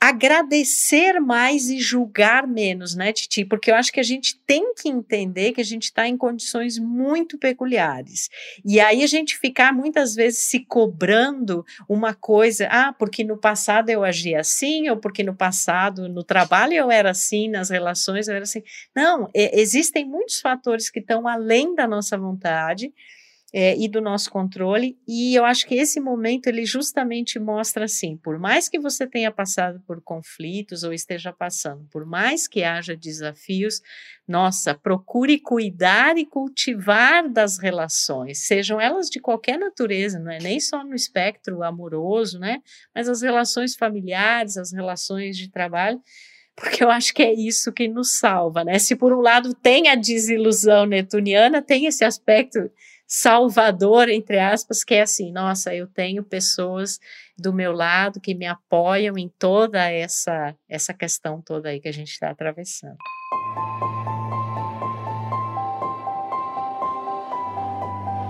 agradecer 0.00 1.20
mais 1.20 1.68
e 1.68 1.78
julgar 1.78 2.46
menos, 2.46 2.94
né, 2.94 3.12
Titi? 3.12 3.44
Porque 3.44 3.70
eu 3.70 3.74
acho 3.74 3.92
que 3.92 4.00
a 4.00 4.04
gente 4.04 4.38
tem 4.46 4.74
que 4.74 4.88
entender 4.88 5.52
que 5.52 5.60
a 5.60 5.64
gente 5.64 5.84
está 5.84 6.06
em 6.06 6.16
condições 6.16 6.78
muito 6.78 7.38
peculiares. 7.38 8.28
E 8.64 8.78
aí 8.78 9.02
a 9.02 9.06
gente 9.06 9.36
ficar 9.38 9.72
muitas 9.72 10.14
vezes 10.14 10.40
se 10.40 10.60
cobrando 10.60 11.64
uma 11.88 12.14
coisa, 12.14 12.68
ah, 12.70 12.92
porque 12.92 13.24
no 13.24 13.36
passado 13.36 13.90
eu 13.90 14.04
agia 14.04 14.40
assim, 14.40 14.88
ou 14.88 14.96
porque 14.96 15.22
no 15.22 15.34
passado 15.34 16.08
no 16.08 16.22
trabalho 16.22 16.74
eu 16.74 16.90
era 16.90 17.10
assim, 17.10 17.48
nas 17.48 17.70
relações 17.70 18.28
eu 18.28 18.34
era 18.34 18.44
assim. 18.44 18.62
Não, 18.94 19.28
existem 19.34 20.04
muitos 20.04 20.40
fatores 20.40 20.90
que 20.90 21.00
estão 21.00 21.26
além 21.26 21.74
da 21.74 21.88
nossa 21.88 22.16
vontade 22.16 22.92
é, 23.52 23.76
e 23.76 23.86
do 23.86 24.00
nosso 24.00 24.30
controle. 24.30 24.98
E 25.06 25.34
eu 25.34 25.44
acho 25.44 25.66
que 25.66 25.74
esse 25.74 26.00
momento 26.00 26.46
ele 26.46 26.64
justamente 26.64 27.38
mostra 27.38 27.84
assim: 27.84 28.16
por 28.16 28.38
mais 28.38 28.68
que 28.68 28.78
você 28.78 29.06
tenha 29.06 29.30
passado 29.30 29.80
por 29.86 30.00
conflitos 30.00 30.82
ou 30.82 30.92
esteja 30.92 31.32
passando, 31.32 31.86
por 31.90 32.06
mais 32.06 32.48
que 32.48 32.64
haja 32.64 32.96
desafios, 32.96 33.80
nossa, 34.26 34.74
procure 34.74 35.38
cuidar 35.38 36.16
e 36.16 36.24
cultivar 36.24 37.28
das 37.28 37.58
relações, 37.58 38.46
sejam 38.46 38.80
elas 38.80 39.10
de 39.10 39.20
qualquer 39.20 39.58
natureza, 39.58 40.18
não 40.18 40.32
é 40.32 40.38
nem 40.38 40.58
só 40.58 40.82
no 40.82 40.94
espectro 40.94 41.62
amoroso, 41.62 42.38
né? 42.38 42.60
Mas 42.94 43.08
as 43.08 43.20
relações 43.20 43.76
familiares, 43.76 44.56
as 44.56 44.72
relações 44.72 45.36
de 45.36 45.50
trabalho 45.50 46.00
porque 46.54 46.84
eu 46.84 46.90
acho 46.90 47.14
que 47.14 47.22
é 47.22 47.32
isso 47.32 47.72
que 47.72 47.88
nos 47.88 48.18
salva, 48.18 48.62
né? 48.62 48.78
Se 48.78 48.94
por 48.94 49.12
um 49.12 49.20
lado 49.20 49.54
tem 49.54 49.88
a 49.88 49.94
desilusão 49.94 50.84
netuniana, 50.84 51.62
tem 51.62 51.86
esse 51.86 52.04
aspecto 52.04 52.70
salvador, 53.14 54.08
entre 54.08 54.38
aspas, 54.38 54.82
que 54.82 54.94
é 54.94 55.02
assim: 55.02 55.30
nossa, 55.30 55.74
eu 55.74 55.86
tenho 55.86 56.24
pessoas 56.24 56.98
do 57.36 57.52
meu 57.52 57.70
lado 57.70 58.18
que 58.18 58.34
me 58.34 58.46
apoiam 58.46 59.18
em 59.18 59.28
toda 59.38 59.86
essa, 59.90 60.54
essa 60.66 60.94
questão 60.94 61.42
toda 61.42 61.68
aí 61.68 61.78
que 61.78 61.88
a 61.88 61.92
gente 61.92 62.10
está 62.10 62.30
atravessando. 62.30 62.96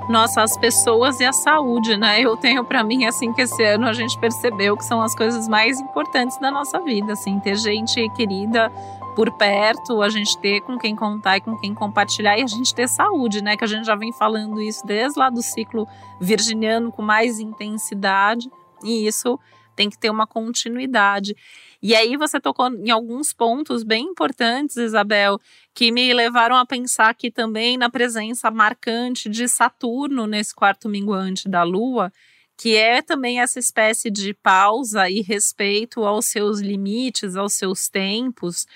Nossa, 0.08 0.42
as 0.42 0.58
pessoas 0.58 1.20
e 1.20 1.24
a 1.24 1.32
saúde, 1.32 1.96
né? 1.96 2.20
Eu 2.20 2.36
tenho 2.36 2.64
para 2.64 2.82
mim 2.82 3.06
assim 3.06 3.32
que 3.32 3.42
esse 3.42 3.62
ano 3.62 3.86
a 3.86 3.92
gente 3.92 4.18
percebeu 4.18 4.76
que 4.76 4.84
são 4.84 5.00
as 5.00 5.14
coisas 5.14 5.46
mais 5.46 5.78
importantes 5.78 6.38
da 6.40 6.50
nossa 6.50 6.80
vida, 6.80 7.12
assim, 7.12 7.38
ter 7.38 7.56
gente 7.56 8.08
querida 8.10 8.70
por 9.14 9.30
perto, 9.36 10.00
a 10.00 10.08
gente 10.08 10.38
ter 10.38 10.60
com 10.62 10.78
quem 10.78 10.96
contar 10.96 11.36
e 11.36 11.40
com 11.40 11.56
quem 11.56 11.74
compartilhar 11.74 12.38
e 12.38 12.42
a 12.42 12.46
gente 12.46 12.74
ter 12.74 12.88
saúde, 12.88 13.42
né? 13.42 13.56
Que 13.56 13.64
a 13.64 13.68
gente 13.68 13.84
já 13.84 13.94
vem 13.94 14.12
falando 14.12 14.60
isso 14.60 14.86
desde 14.86 15.18
lá 15.18 15.28
do 15.28 15.42
ciclo 15.42 15.86
virginiano 16.20 16.90
com 16.90 17.02
mais 17.02 17.38
intensidade 17.38 18.50
e 18.82 19.06
isso 19.06 19.38
tem 19.74 19.90
que 19.90 19.98
ter 19.98 20.10
uma 20.10 20.26
continuidade. 20.26 21.34
E 21.82 21.94
aí 21.94 22.16
você 22.16 22.40
tocou 22.40 22.68
em 22.68 22.90
alguns 22.90 23.32
pontos 23.32 23.82
bem 23.82 24.04
importantes, 24.06 24.76
Isabel, 24.76 25.40
que 25.74 25.90
me 25.90 26.12
levaram 26.12 26.56
a 26.56 26.66
pensar 26.66 27.08
aqui 27.08 27.30
também 27.30 27.76
na 27.76 27.90
presença 27.90 28.50
marcante 28.50 29.28
de 29.28 29.48
Saturno 29.48 30.26
nesse 30.26 30.54
quarto 30.54 30.88
minguante 30.88 31.48
da 31.48 31.62
Lua, 31.62 32.12
que 32.56 32.76
é 32.76 33.02
também 33.02 33.40
essa 33.40 33.58
espécie 33.58 34.10
de 34.10 34.32
pausa 34.34 35.10
e 35.10 35.22
respeito 35.22 36.04
aos 36.04 36.26
seus 36.26 36.60
limites, 36.60 37.34
aos 37.34 37.54
seus 37.54 37.88
tempos. 37.88 38.66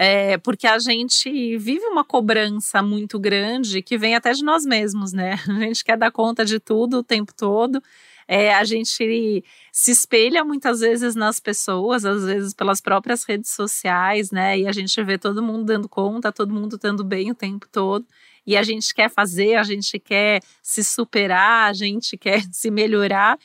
É, 0.00 0.38
porque 0.38 0.64
a 0.68 0.78
gente 0.78 1.58
vive 1.58 1.84
uma 1.86 2.04
cobrança 2.04 2.80
muito 2.80 3.18
grande 3.18 3.82
que 3.82 3.98
vem 3.98 4.14
até 4.14 4.30
de 4.32 4.44
nós 4.44 4.64
mesmos, 4.64 5.12
né? 5.12 5.34
A 5.50 5.58
gente 5.58 5.84
quer 5.84 5.98
dar 5.98 6.12
conta 6.12 6.44
de 6.44 6.60
tudo 6.60 6.98
o 6.98 7.02
tempo 7.02 7.34
todo. 7.34 7.82
É, 8.28 8.54
a 8.54 8.62
gente 8.62 9.42
se 9.72 9.90
espelha 9.90 10.44
muitas 10.44 10.80
vezes 10.80 11.14
nas 11.16 11.40
pessoas, 11.40 12.04
às 12.04 12.24
vezes 12.24 12.54
pelas 12.54 12.80
próprias 12.80 13.24
redes 13.24 13.50
sociais, 13.50 14.30
né? 14.30 14.56
E 14.58 14.68
a 14.68 14.72
gente 14.72 15.02
vê 15.02 15.18
todo 15.18 15.42
mundo 15.42 15.64
dando 15.64 15.88
conta, 15.88 16.30
todo 16.30 16.54
mundo 16.54 16.78
dando 16.78 17.02
bem 17.02 17.32
o 17.32 17.34
tempo 17.34 17.66
todo. 17.66 18.06
E 18.46 18.56
a 18.56 18.62
gente 18.62 18.94
quer 18.94 19.10
fazer, 19.10 19.56
a 19.56 19.64
gente 19.64 19.98
quer 19.98 20.40
se 20.62 20.84
superar, 20.84 21.70
a 21.70 21.72
gente 21.72 22.16
quer 22.18 22.42
se 22.52 22.70
melhorar. 22.70 23.36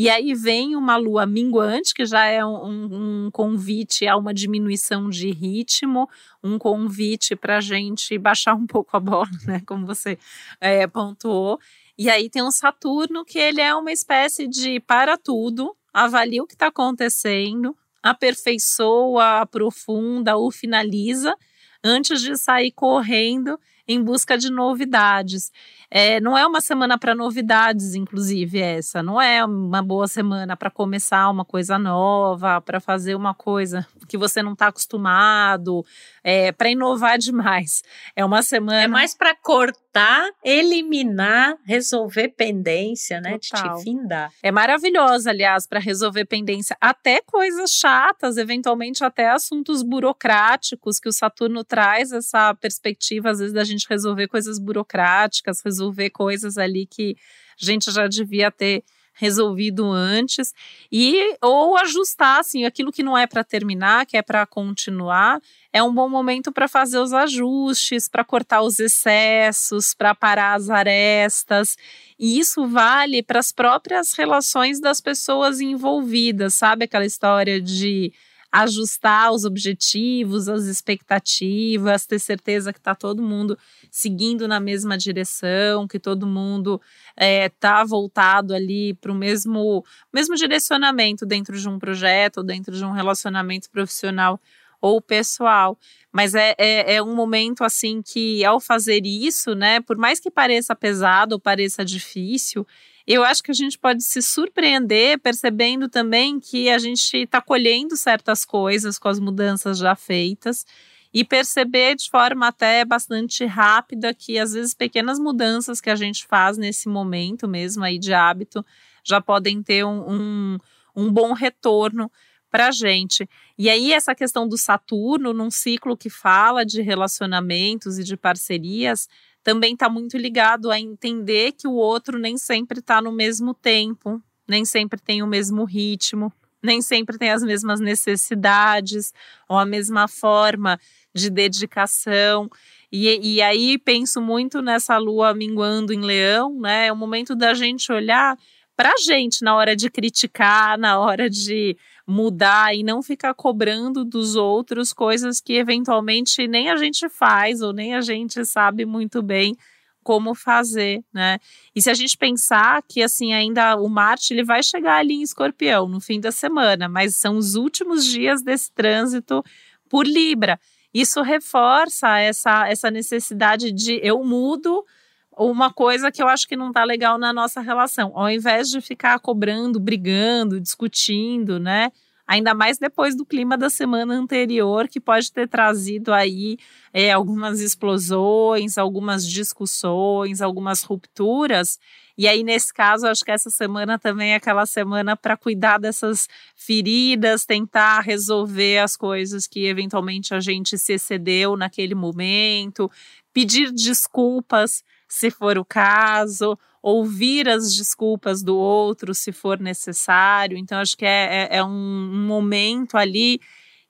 E 0.00 0.08
aí 0.08 0.32
vem 0.32 0.74
uma 0.76 0.96
lua 0.96 1.26
minguante, 1.26 1.92
que 1.92 2.06
já 2.06 2.24
é 2.24 2.42
um, 2.42 3.26
um 3.26 3.30
convite 3.30 4.06
a 4.06 4.16
uma 4.16 4.32
diminuição 4.32 5.10
de 5.10 5.30
ritmo, 5.30 6.08
um 6.42 6.58
convite 6.58 7.36
para 7.36 7.58
a 7.58 7.60
gente 7.60 8.16
baixar 8.16 8.54
um 8.54 8.66
pouco 8.66 8.96
a 8.96 8.98
bola, 8.98 9.28
né? 9.44 9.60
Como 9.66 9.84
você 9.84 10.18
é, 10.58 10.86
pontuou. 10.86 11.60
E 11.98 12.08
aí 12.08 12.30
tem 12.30 12.42
um 12.42 12.50
Saturno, 12.50 13.26
que 13.26 13.38
ele 13.38 13.60
é 13.60 13.74
uma 13.74 13.92
espécie 13.92 14.48
de 14.48 14.80
para 14.80 15.18
tudo, 15.18 15.76
avalia 15.92 16.42
o 16.42 16.46
que 16.46 16.54
está 16.54 16.68
acontecendo, 16.68 17.76
aperfeiçoa, 18.02 19.42
aprofunda 19.42 20.34
ou 20.34 20.50
finaliza 20.50 21.36
antes 21.84 22.22
de 22.22 22.38
sair 22.38 22.72
correndo 22.72 23.60
em 23.92 24.02
busca 24.02 24.38
de 24.38 24.50
novidades. 24.50 25.50
É, 25.90 26.20
não 26.20 26.38
é 26.38 26.46
uma 26.46 26.60
semana 26.60 26.96
para 26.96 27.14
novidades, 27.14 27.94
inclusive, 27.94 28.60
essa. 28.60 29.02
Não 29.02 29.20
é 29.20 29.44
uma 29.44 29.82
boa 29.82 30.06
semana 30.06 30.56
para 30.56 30.70
começar 30.70 31.28
uma 31.28 31.44
coisa 31.44 31.76
nova, 31.76 32.60
para 32.60 32.78
fazer 32.78 33.16
uma 33.16 33.34
coisa 33.34 33.84
que 34.10 34.18
você 34.18 34.42
não 34.42 34.52
está 34.52 34.68
acostumado, 34.68 35.84
é, 36.24 36.50
para 36.52 36.70
inovar 36.70 37.18
demais. 37.18 37.82
É 38.16 38.24
uma 38.24 38.42
semana. 38.42 38.82
É 38.82 38.86
mais 38.88 39.14
para 39.14 39.34
cortar, 39.34 40.28
eliminar, 40.44 41.56
resolver 41.64 42.28
pendência, 42.28 43.20
né? 43.20 43.38
Total. 43.38 43.74
De 43.74 43.78
te 43.78 43.84
findar. 43.84 44.32
É 44.42 44.50
maravilhosa, 44.50 45.30
aliás, 45.30 45.66
para 45.66 45.78
resolver 45.78 46.24
pendência. 46.24 46.76
Até 46.80 47.20
coisas 47.20 47.70
chatas, 47.70 48.36
eventualmente 48.36 49.04
até 49.04 49.30
assuntos 49.30 49.82
burocráticos, 49.82 50.98
que 50.98 51.08
o 51.08 51.12
Saturno 51.12 51.62
traz 51.62 52.10
essa 52.12 52.54
perspectiva, 52.54 53.30
às 53.30 53.38
vezes, 53.38 53.54
da 53.54 53.64
gente 53.64 53.86
resolver 53.88 54.28
coisas 54.28 54.58
burocráticas, 54.58 55.60
resolver 55.64 56.00
resolver 56.00 56.10
coisas 56.10 56.58
ali 56.58 56.86
que 56.86 57.16
a 57.60 57.64
gente 57.64 57.90
já 57.90 58.06
devia 58.06 58.50
ter 58.50 58.82
resolvido 59.20 59.84
antes 59.84 60.54
e 60.90 61.36
ou 61.42 61.76
ajustar 61.76 62.40
assim 62.40 62.64
aquilo 62.64 62.90
que 62.90 63.02
não 63.02 63.16
é 63.16 63.26
para 63.26 63.44
terminar, 63.44 64.06
que 64.06 64.16
é 64.16 64.22
para 64.22 64.46
continuar, 64.46 65.38
é 65.70 65.82
um 65.82 65.92
bom 65.92 66.08
momento 66.08 66.50
para 66.50 66.66
fazer 66.66 66.98
os 66.98 67.12
ajustes, 67.12 68.08
para 68.08 68.24
cortar 68.24 68.62
os 68.62 68.78
excessos, 68.78 69.92
para 69.92 70.14
parar 70.14 70.54
as 70.54 70.70
arestas. 70.70 71.76
E 72.18 72.38
isso 72.38 72.66
vale 72.66 73.22
para 73.22 73.38
as 73.38 73.52
próprias 73.52 74.14
relações 74.14 74.80
das 74.80 75.00
pessoas 75.00 75.60
envolvidas, 75.60 76.54
sabe 76.54 76.86
aquela 76.86 77.04
história 77.04 77.60
de 77.60 78.12
ajustar 78.52 79.32
os 79.32 79.44
objetivos, 79.44 80.48
as 80.48 80.64
expectativas, 80.64 82.06
ter 82.06 82.18
certeza 82.18 82.72
que 82.72 82.78
está 82.78 82.94
todo 82.94 83.22
mundo 83.22 83.56
seguindo 83.90 84.48
na 84.48 84.58
mesma 84.58 84.98
direção, 84.98 85.86
que 85.86 85.98
todo 85.98 86.26
mundo 86.26 86.80
está 87.16 87.78
eh, 87.78 87.82
é, 87.82 87.84
voltado 87.84 88.52
ali 88.54 88.94
para 88.94 89.12
o 89.12 89.14
mesmo, 89.14 89.84
mesmo 90.12 90.34
direcionamento 90.34 91.24
dentro 91.24 91.56
de 91.56 91.68
um 91.68 91.78
projeto, 91.78 92.42
dentro 92.42 92.76
de 92.76 92.84
um 92.84 92.92
relacionamento 92.92 93.70
profissional 93.70 94.40
ou 94.80 95.00
pessoal. 95.00 95.78
Mas 96.12 96.34
é, 96.34 96.54
é, 96.58 96.94
é, 96.94 97.02
um 97.02 97.14
momento 97.14 97.62
assim 97.62 98.02
que, 98.02 98.44
ao 98.44 98.58
fazer 98.58 99.04
isso, 99.04 99.54
né, 99.54 99.80
por 99.80 99.96
mais 99.96 100.18
que 100.18 100.30
pareça 100.30 100.74
pesado 100.74 101.34
ou 101.34 101.40
pareça 101.40 101.84
difícil, 101.84 102.66
eu 103.12 103.24
acho 103.24 103.42
que 103.42 103.50
a 103.50 103.54
gente 103.54 103.78
pode 103.78 104.04
se 104.04 104.22
surpreender 104.22 105.18
percebendo 105.18 105.88
também 105.88 106.38
que 106.38 106.70
a 106.70 106.78
gente 106.78 107.16
está 107.16 107.40
colhendo 107.40 107.96
certas 107.96 108.44
coisas 108.44 108.98
com 108.98 109.08
as 109.08 109.18
mudanças 109.18 109.78
já 109.78 109.96
feitas 109.96 110.64
e 111.12 111.24
perceber 111.24 111.96
de 111.96 112.08
forma 112.08 112.46
até 112.46 112.84
bastante 112.84 113.44
rápida 113.44 114.14
que 114.14 114.38
às 114.38 114.52
vezes 114.52 114.74
pequenas 114.74 115.18
mudanças 115.18 115.80
que 115.80 115.90
a 115.90 115.96
gente 115.96 116.24
faz 116.24 116.56
nesse 116.56 116.88
momento 116.88 117.48
mesmo 117.48 117.82
aí 117.82 117.98
de 117.98 118.14
hábito 118.14 118.64
já 119.02 119.20
podem 119.20 119.60
ter 119.60 119.84
um, 119.84 120.08
um, 120.08 120.58
um 120.94 121.12
bom 121.12 121.32
retorno 121.32 122.10
para 122.50 122.68
a 122.68 122.70
gente. 122.70 123.28
E 123.56 123.70
aí, 123.70 123.92
essa 123.92 124.14
questão 124.14 124.46
do 124.48 124.58
Saturno, 124.58 125.32
num 125.32 125.50
ciclo 125.50 125.96
que 125.96 126.10
fala 126.10 126.64
de 126.66 126.82
relacionamentos 126.82 127.98
e 127.98 128.04
de 128.04 128.16
parcerias, 128.16 129.08
também 129.42 129.74
está 129.74 129.88
muito 129.88 130.16
ligado 130.16 130.70
a 130.70 130.78
entender 130.78 131.52
que 131.52 131.66
o 131.66 131.72
outro 131.72 132.18
nem 132.18 132.36
sempre 132.36 132.80
está 132.80 133.00
no 133.00 133.12
mesmo 133.12 133.54
tempo, 133.54 134.22
nem 134.46 134.64
sempre 134.64 135.00
tem 135.00 135.22
o 135.22 135.26
mesmo 135.26 135.64
ritmo, 135.64 136.32
nem 136.62 136.82
sempre 136.82 137.16
tem 137.16 137.30
as 137.30 137.42
mesmas 137.42 137.80
necessidades 137.80 139.14
ou 139.48 139.56
a 139.56 139.64
mesma 139.64 140.06
forma 140.06 140.78
de 141.14 141.30
dedicação. 141.30 142.50
E, 142.92 143.36
e 143.36 143.42
aí 143.42 143.78
penso 143.78 144.20
muito 144.20 144.60
nessa 144.60 144.98
lua 144.98 145.32
minguando 145.32 145.92
em 145.92 146.00
leão, 146.00 146.60
né? 146.60 146.86
É 146.88 146.92
o 146.92 146.96
momento 146.96 147.34
da 147.34 147.54
gente 147.54 147.90
olhar 147.92 148.36
para 148.80 148.94
a 148.94 149.02
gente 149.02 149.44
na 149.44 149.54
hora 149.54 149.76
de 149.76 149.90
criticar, 149.90 150.78
na 150.78 150.98
hora 150.98 151.28
de 151.28 151.76
mudar 152.06 152.74
e 152.74 152.82
não 152.82 153.02
ficar 153.02 153.34
cobrando 153.34 154.06
dos 154.06 154.36
outros 154.36 154.90
coisas 154.90 155.38
que 155.38 155.52
eventualmente 155.52 156.48
nem 156.48 156.70
a 156.70 156.76
gente 156.78 157.06
faz 157.10 157.60
ou 157.60 157.74
nem 157.74 157.94
a 157.94 158.00
gente 158.00 158.42
sabe 158.42 158.86
muito 158.86 159.20
bem 159.20 159.54
como 160.02 160.34
fazer, 160.34 161.04
né? 161.12 161.38
E 161.76 161.82
se 161.82 161.90
a 161.90 161.94
gente 161.94 162.16
pensar 162.16 162.82
que 162.88 163.02
assim 163.02 163.34
ainda 163.34 163.76
o 163.76 163.86
Marte 163.86 164.32
ele 164.32 164.42
vai 164.42 164.62
chegar 164.62 164.96
ali 164.96 165.12
em 165.12 165.22
Escorpião 165.22 165.86
no 165.86 166.00
fim 166.00 166.18
da 166.18 166.32
semana, 166.32 166.88
mas 166.88 167.16
são 167.16 167.36
os 167.36 167.56
últimos 167.56 168.06
dias 168.06 168.42
desse 168.42 168.72
trânsito 168.72 169.44
por 169.90 170.06
Libra. 170.06 170.58
Isso 170.94 171.20
reforça 171.20 172.18
essa 172.18 172.66
essa 172.66 172.90
necessidade 172.90 173.72
de 173.72 174.00
eu 174.02 174.24
mudo 174.24 174.86
uma 175.36 175.72
coisa 175.72 176.10
que 176.10 176.22
eu 176.22 176.28
acho 176.28 176.46
que 176.46 176.56
não 176.56 176.72
tá 176.72 176.84
legal 176.84 177.18
na 177.18 177.32
nossa 177.32 177.60
relação. 177.60 178.12
Ao 178.14 178.30
invés 178.30 178.68
de 178.68 178.80
ficar 178.80 179.18
cobrando, 179.20 179.80
brigando, 179.80 180.60
discutindo, 180.60 181.58
né? 181.58 181.90
Ainda 182.30 182.54
mais 182.54 182.78
depois 182.78 183.16
do 183.16 183.26
clima 183.26 183.58
da 183.58 183.68
semana 183.68 184.14
anterior, 184.14 184.86
que 184.86 185.00
pode 185.00 185.32
ter 185.32 185.48
trazido 185.48 186.12
aí 186.12 186.58
é, 186.92 187.10
algumas 187.10 187.58
explosões, 187.60 188.78
algumas 188.78 189.26
discussões, 189.26 190.40
algumas 190.40 190.84
rupturas. 190.84 191.76
E 192.16 192.28
aí, 192.28 192.44
nesse 192.44 192.72
caso, 192.72 193.08
acho 193.08 193.24
que 193.24 193.32
essa 193.32 193.50
semana 193.50 193.98
também 193.98 194.30
é 194.30 194.36
aquela 194.36 194.64
semana 194.64 195.16
para 195.16 195.36
cuidar 195.36 195.78
dessas 195.78 196.28
feridas, 196.54 197.44
tentar 197.44 197.98
resolver 198.02 198.78
as 198.78 198.96
coisas 198.96 199.48
que 199.48 199.66
eventualmente 199.66 200.32
a 200.32 200.38
gente 200.38 200.78
se 200.78 200.92
excedeu 200.92 201.56
naquele 201.56 201.96
momento, 201.96 202.88
pedir 203.32 203.72
desculpas 203.72 204.84
se 205.10 205.28
for 205.28 205.58
o 205.58 205.64
caso, 205.64 206.56
ouvir 206.80 207.48
as 207.48 207.74
desculpas 207.74 208.44
do 208.44 208.56
outro 208.56 209.12
se 209.12 209.32
for 209.32 209.58
necessário. 209.58 210.56
Então, 210.56 210.78
acho 210.78 210.96
que 210.96 211.04
é, 211.04 211.48
é, 211.50 211.56
é 211.56 211.64
um, 211.64 212.24
momento 212.26 212.96
ali 212.96 213.40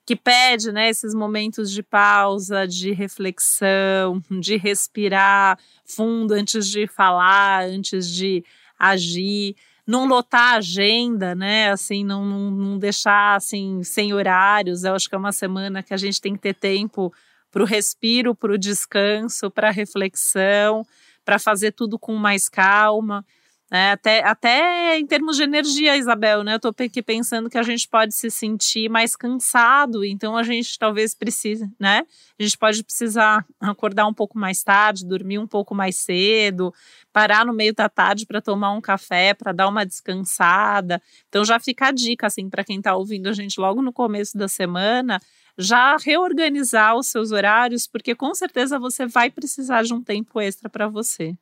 que 0.03 0.15
pede 0.15 0.71
né, 0.71 0.89
esses 0.89 1.13
momentos 1.13 1.71
de 1.71 1.83
pausa, 1.83 2.67
de 2.67 2.91
reflexão, 2.91 4.19
de 4.41 4.57
respirar 4.57 5.59
fundo 5.85 6.33
antes 6.33 6.67
de 6.67 6.87
falar, 6.87 7.65
antes 7.65 8.09
de 8.09 8.43
agir. 8.79 9.55
Não 9.85 10.07
lotar 10.07 10.55
a 10.55 10.57
agenda, 10.57 11.35
né? 11.35 11.69
Assim, 11.69 12.03
não, 12.03 12.25
não, 12.25 12.79
deixar 12.79 13.35
assim 13.35 13.83
sem 13.83 14.11
horários. 14.11 14.83
Eu 14.83 14.95
acho 14.95 15.07
que 15.07 15.13
é 15.13 15.17
uma 15.19 15.31
semana 15.31 15.83
que 15.83 15.93
a 15.93 15.97
gente 15.97 16.19
tem 16.19 16.33
que 16.33 16.41
ter 16.41 16.55
tempo 16.55 17.13
para 17.51 17.61
o 17.61 17.65
respiro, 17.65 18.33
para 18.33 18.53
o 18.53 18.57
descanso, 18.57 19.51
para 19.51 19.67
a 19.67 19.71
reflexão 19.71 20.83
para 21.23 21.39
fazer 21.39 21.71
tudo 21.71 21.97
com 21.99 22.15
mais 22.15 22.49
calma. 22.49 23.25
Né? 23.71 23.93
Até, 23.93 24.21
até 24.25 24.99
em 24.99 25.07
termos 25.07 25.37
de 25.37 25.43
energia, 25.43 25.95
Isabel, 25.95 26.43
né? 26.43 26.53
Eu 26.53 26.55
estou 26.57 26.73
aqui 26.77 27.01
pensando 27.01 27.49
que 27.49 27.57
a 27.57 27.63
gente 27.63 27.87
pode 27.87 28.13
se 28.13 28.29
sentir 28.29 28.89
mais 28.89 29.15
cansado, 29.15 30.03
então 30.03 30.35
a 30.35 30.43
gente 30.43 30.77
talvez 30.77 31.15
precise, 31.15 31.71
né? 31.79 32.03
A 32.37 32.43
gente 32.43 32.57
pode 32.57 32.83
precisar 32.83 33.45
acordar 33.61 34.05
um 34.07 34.13
pouco 34.13 34.37
mais 34.37 34.61
tarde, 34.61 35.05
dormir 35.05 35.39
um 35.39 35.47
pouco 35.47 35.73
mais 35.73 35.95
cedo, 35.95 36.73
parar 37.13 37.45
no 37.45 37.53
meio 37.53 37.73
da 37.73 37.87
tarde 37.87 38.25
para 38.25 38.41
tomar 38.41 38.73
um 38.73 38.81
café, 38.81 39.33
para 39.33 39.53
dar 39.53 39.69
uma 39.69 39.85
descansada. 39.85 41.01
Então 41.29 41.45
já 41.45 41.57
fica 41.57 41.87
a 41.87 41.91
dica, 41.91 42.27
assim, 42.27 42.49
para 42.49 42.65
quem 42.65 42.79
está 42.79 42.93
ouvindo 42.93 43.29
a 43.29 43.33
gente 43.33 43.57
logo 43.57 43.81
no 43.81 43.93
começo 43.93 44.37
da 44.37 44.49
semana, 44.49 45.17
já 45.57 45.97
reorganizar 45.97 46.95
os 46.95 47.07
seus 47.07 47.31
horários, 47.31 47.87
porque 47.87 48.15
com 48.15 48.33
certeza 48.33 48.79
você 48.79 49.05
vai 49.05 49.29
precisar 49.29 49.83
de 49.83 49.93
um 49.93 50.01
tempo 50.01 50.39
extra 50.39 50.69
para 50.69 50.87
você. 50.87 51.35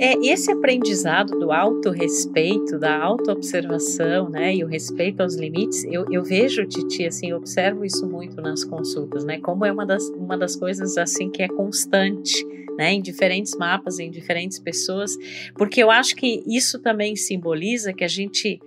É, 0.00 0.14
esse 0.24 0.52
aprendizado 0.52 1.36
do 1.38 1.50
autorrespeito, 1.50 2.78
da 2.78 2.96
autoobservação, 2.96 4.30
né, 4.30 4.54
e 4.54 4.62
o 4.62 4.68
respeito 4.68 5.20
aos 5.20 5.34
limites, 5.34 5.82
eu, 5.84 6.06
eu 6.08 6.22
vejo, 6.22 6.64
Titi, 6.66 7.04
assim, 7.04 7.30
eu 7.30 7.36
observo 7.36 7.84
isso 7.84 8.06
muito 8.06 8.40
nas 8.40 8.62
consultas, 8.62 9.24
né, 9.24 9.40
como 9.40 9.64
é 9.64 9.72
uma 9.72 9.84
das, 9.84 10.08
uma 10.10 10.38
das 10.38 10.54
coisas, 10.54 10.96
assim, 10.96 11.28
que 11.28 11.42
é 11.42 11.48
constante, 11.48 12.46
né, 12.76 12.92
em 12.92 13.02
diferentes 13.02 13.56
mapas, 13.56 13.98
em 13.98 14.08
diferentes 14.08 14.60
pessoas, 14.60 15.16
porque 15.56 15.82
eu 15.82 15.90
acho 15.90 16.14
que 16.14 16.44
isso 16.46 16.78
também 16.80 17.16
simboliza 17.16 17.92
que 17.92 18.04
a 18.04 18.08
gente, 18.08 18.60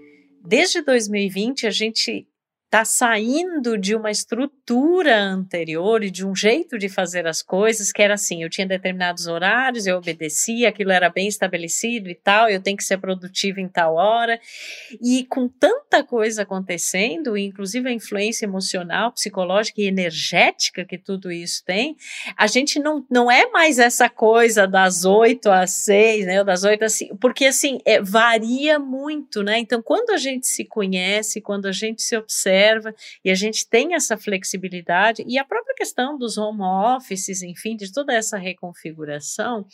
desde 0.46 0.82
2020, 0.82 1.66
a 1.66 1.72
gente 1.72 2.28
está 2.72 2.86
saindo 2.86 3.78
de 3.78 3.94
uma 3.94 4.10
estrutura 4.10 5.20
anterior 5.20 6.06
e 6.06 6.10
de 6.10 6.26
um 6.26 6.34
jeito 6.34 6.78
de 6.78 6.88
fazer 6.88 7.28
as 7.28 7.42
coisas 7.42 7.92
que 7.92 8.02
era 8.02 8.14
assim: 8.14 8.44
eu 8.44 8.50
tinha 8.50 8.66
determinados 8.66 9.28
horários, 9.28 9.86
eu 9.86 9.98
obedecia, 9.98 10.70
aquilo 10.70 10.90
era 10.90 11.10
bem 11.10 11.28
estabelecido 11.28 12.10
e 12.10 12.16
tal, 12.16 12.50
eu 12.50 12.62
tenho 12.62 12.78
que 12.78 12.86
ser 12.86 12.98
produtivo 12.98 13.60
em 13.60 13.68
tal 13.68 13.96
hora. 13.96 14.40
E 15.02 15.26
com 15.26 15.50
tanta 15.50 16.02
coisa 16.02 16.44
acontecendo, 16.44 17.36
inclusive 17.36 17.90
a 17.90 17.94
influência 17.94 18.46
emocional, 18.46 19.12
psicológica 19.12 19.82
e 19.82 19.88
energética 19.88 20.86
que 20.86 20.98
tudo 20.98 21.30
isso 21.30 21.66
tem, 21.66 21.98
a 22.38 22.48
gente 22.48 22.80
não, 22.80 23.06
não 23.12 23.30
é 23.30 23.52
mais 23.52 23.80
essa 23.80 24.08
coisa 24.08 24.66
das 24.66 25.04
oito 25.04 25.52
às 25.52 25.72
seis, 25.72 26.26
né? 26.26 26.42
Das 26.42 26.64
oito 26.64 26.86
às 26.86 27.00
porque 27.20 27.48
assim, 27.48 27.80
é, 27.84 28.02
varia 28.02 28.80
muito, 28.80 29.44
né? 29.44 29.60
Então, 29.60 29.82
quando 29.82 30.12
a 30.12 30.18
gente 30.18 30.48
se 30.48 30.64
conhece, 30.64 31.42
quando 31.42 31.66
a 31.66 31.74
gente 31.74 32.02
se 32.02 32.16
observa, 32.16 32.61
observa 32.62 32.94
e 33.24 33.32
a 33.32 33.36
gente 33.36 33.68
tem 33.68 33.96
essa 33.96 34.18
flexibilidade 34.18 35.24
e 35.28 35.38
a 35.38 35.46
própria 35.46 35.76
questão 35.76 36.18
dos 36.18 36.38
home 36.38 36.62
offices, 36.62 37.42
enfim, 37.42 37.76
de 37.76 37.92
toda 37.92 38.14
essa 38.14 38.38
reconfiguração, 38.38 39.66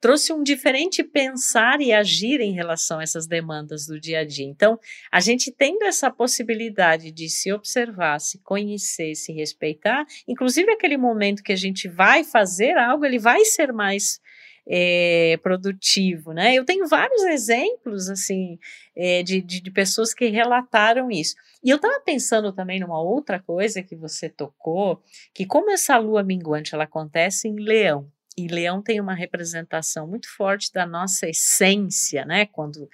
trouxe 0.00 0.32
um 0.32 0.42
diferente 0.42 1.02
pensar 1.02 1.80
e 1.80 1.92
agir 1.92 2.40
em 2.40 2.52
relação 2.52 3.00
a 3.00 3.02
essas 3.02 3.26
demandas 3.26 3.86
do 3.86 4.00
dia 4.00 4.20
a 4.20 4.24
dia. 4.24 4.46
Então, 4.46 4.78
a 5.10 5.20
gente 5.20 5.52
tendo 5.52 5.84
essa 5.84 6.10
possibilidade 6.10 7.10
de 7.10 7.28
se 7.28 7.52
observar, 7.52 8.20
se 8.20 8.38
conhecer, 8.38 9.14
se 9.14 9.32
respeitar, 9.32 10.04
inclusive 10.26 10.70
aquele 10.70 10.96
momento 10.96 11.42
que 11.42 11.52
a 11.52 11.56
gente 11.56 11.88
vai 11.88 12.24
fazer 12.24 12.76
algo, 12.76 13.04
ele 13.04 13.18
vai 13.18 13.44
ser 13.44 13.72
mais 13.72 14.20
é, 14.68 15.38
produtivo, 15.42 16.32
né? 16.32 16.54
Eu 16.54 16.64
tenho 16.64 16.86
vários 16.86 17.22
exemplos, 17.22 18.10
assim, 18.10 18.58
é, 18.94 19.22
de, 19.22 19.40
de, 19.40 19.62
de, 19.62 19.70
pessoas 19.70 20.12
que 20.12 20.26
relataram 20.26 21.10
isso. 21.10 21.34
E 21.64 21.70
eu 21.70 21.76
estava 21.76 21.98
pensando 22.00 22.52
também 22.52 22.78
numa 22.78 23.00
outra 23.00 23.40
coisa 23.40 23.82
que 23.82 23.96
você 23.96 24.28
tocou, 24.28 25.02
que 25.32 25.46
como 25.46 25.70
essa 25.70 25.96
lua 25.96 26.22
minguante, 26.22 26.74
ela 26.74 26.84
acontece 26.84 27.48
em 27.48 27.56
leão, 27.56 28.10
e 28.38 28.46
leão 28.46 28.80
tem 28.80 29.00
uma 29.00 29.14
representação 29.14 30.06
muito 30.06 30.28
forte 30.36 30.72
da 30.72 30.86
nossa 30.86 31.28
essência, 31.28 32.24
né? 32.24 32.46
Quando 32.46 32.88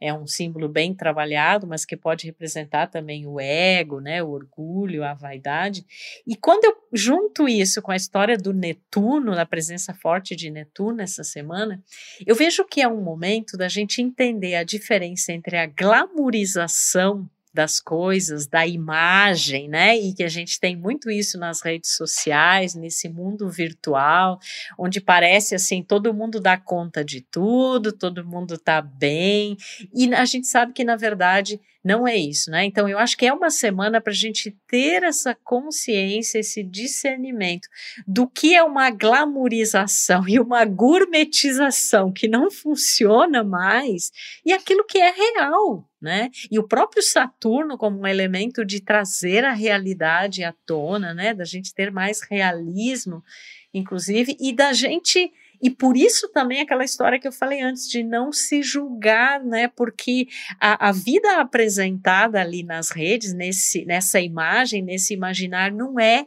é 0.00 0.14
um 0.14 0.26
símbolo 0.26 0.68
bem 0.68 0.94
trabalhado, 0.94 1.66
mas 1.66 1.84
que 1.84 1.96
pode 1.96 2.24
representar 2.24 2.86
também 2.86 3.26
o 3.26 3.38
ego, 3.38 4.00
né, 4.00 4.22
o 4.22 4.30
orgulho, 4.30 5.04
a 5.04 5.12
vaidade. 5.12 5.84
E 6.26 6.34
quando 6.34 6.64
eu 6.64 6.74
junto 6.92 7.46
isso 7.46 7.82
com 7.82 7.90
a 7.90 7.96
história 7.96 8.38
do 8.38 8.52
Netuno, 8.52 9.34
da 9.34 9.44
presença 9.44 9.92
forte 9.92 10.34
de 10.34 10.50
Netuno 10.50 11.02
essa 11.02 11.22
semana, 11.22 11.82
eu 12.26 12.34
vejo 12.34 12.64
que 12.64 12.80
é 12.80 12.88
um 12.88 13.02
momento 13.02 13.58
da 13.58 13.68
gente 13.68 14.00
entender 14.00 14.54
a 14.54 14.64
diferença 14.64 15.32
entre 15.32 15.58
a 15.58 15.66
glamorização 15.66 17.28
das 17.52 17.80
coisas, 17.80 18.46
da 18.46 18.66
imagem, 18.66 19.68
né? 19.68 19.96
E 19.98 20.14
que 20.14 20.22
a 20.22 20.28
gente 20.28 20.60
tem 20.60 20.76
muito 20.76 21.10
isso 21.10 21.38
nas 21.38 21.62
redes 21.62 21.96
sociais, 21.96 22.74
nesse 22.74 23.08
mundo 23.08 23.48
virtual, 23.50 24.38
onde 24.78 25.00
parece 25.00 25.54
assim, 25.54 25.82
todo 25.82 26.14
mundo 26.14 26.40
dá 26.40 26.56
conta 26.56 27.04
de 27.04 27.20
tudo, 27.20 27.92
todo 27.92 28.24
mundo 28.24 28.56
tá 28.56 28.80
bem, 28.80 29.56
e 29.94 30.12
a 30.14 30.24
gente 30.24 30.46
sabe 30.46 30.72
que 30.72 30.84
na 30.84 30.96
verdade 30.96 31.60
não 31.82 32.06
é 32.06 32.14
isso, 32.16 32.50
né? 32.50 32.64
Então 32.64 32.88
eu 32.88 32.98
acho 32.98 33.16
que 33.16 33.26
é 33.26 33.32
uma 33.32 33.48
semana 33.48 34.00
para 34.00 34.12
a 34.12 34.16
gente 34.16 34.54
ter 34.68 35.02
essa 35.02 35.34
consciência, 35.34 36.38
esse 36.38 36.62
discernimento 36.62 37.68
do 38.06 38.28
que 38.28 38.54
é 38.54 38.62
uma 38.62 38.90
glamorização 38.90 40.28
e 40.28 40.38
uma 40.38 40.64
gourmetização 40.64 42.12
que 42.12 42.28
não 42.28 42.50
funciona 42.50 43.42
mais 43.42 44.10
e 44.44 44.52
aquilo 44.52 44.84
que 44.84 44.98
é 44.98 45.10
real, 45.10 45.88
né? 46.00 46.30
E 46.50 46.58
o 46.58 46.68
próprio 46.68 47.02
Saturno 47.02 47.78
como 47.78 48.00
um 48.00 48.06
elemento 48.06 48.64
de 48.64 48.80
trazer 48.82 49.44
a 49.44 49.52
realidade 49.52 50.44
à 50.44 50.54
tona, 50.66 51.14
né? 51.14 51.32
Da 51.32 51.44
gente 51.44 51.74
ter 51.74 51.90
mais 51.90 52.20
realismo, 52.20 53.22
inclusive, 53.72 54.36
e 54.38 54.52
da 54.52 54.74
gente 54.74 55.32
e 55.62 55.70
por 55.70 55.96
isso 55.96 56.28
também 56.28 56.60
aquela 56.60 56.84
história 56.84 57.18
que 57.18 57.28
eu 57.28 57.32
falei 57.32 57.60
antes 57.60 57.88
de 57.88 58.02
não 58.02 58.32
se 58.32 58.62
julgar, 58.62 59.42
né? 59.42 59.68
Porque 59.68 60.28
a, 60.60 60.88
a 60.88 60.92
vida 60.92 61.40
apresentada 61.40 62.40
ali 62.40 62.62
nas 62.62 62.90
redes, 62.90 63.32
nesse, 63.32 63.84
nessa 63.84 64.20
imagem, 64.20 64.82
nesse 64.82 65.14
imaginar, 65.14 65.72
não 65.72 65.98
é 65.98 66.26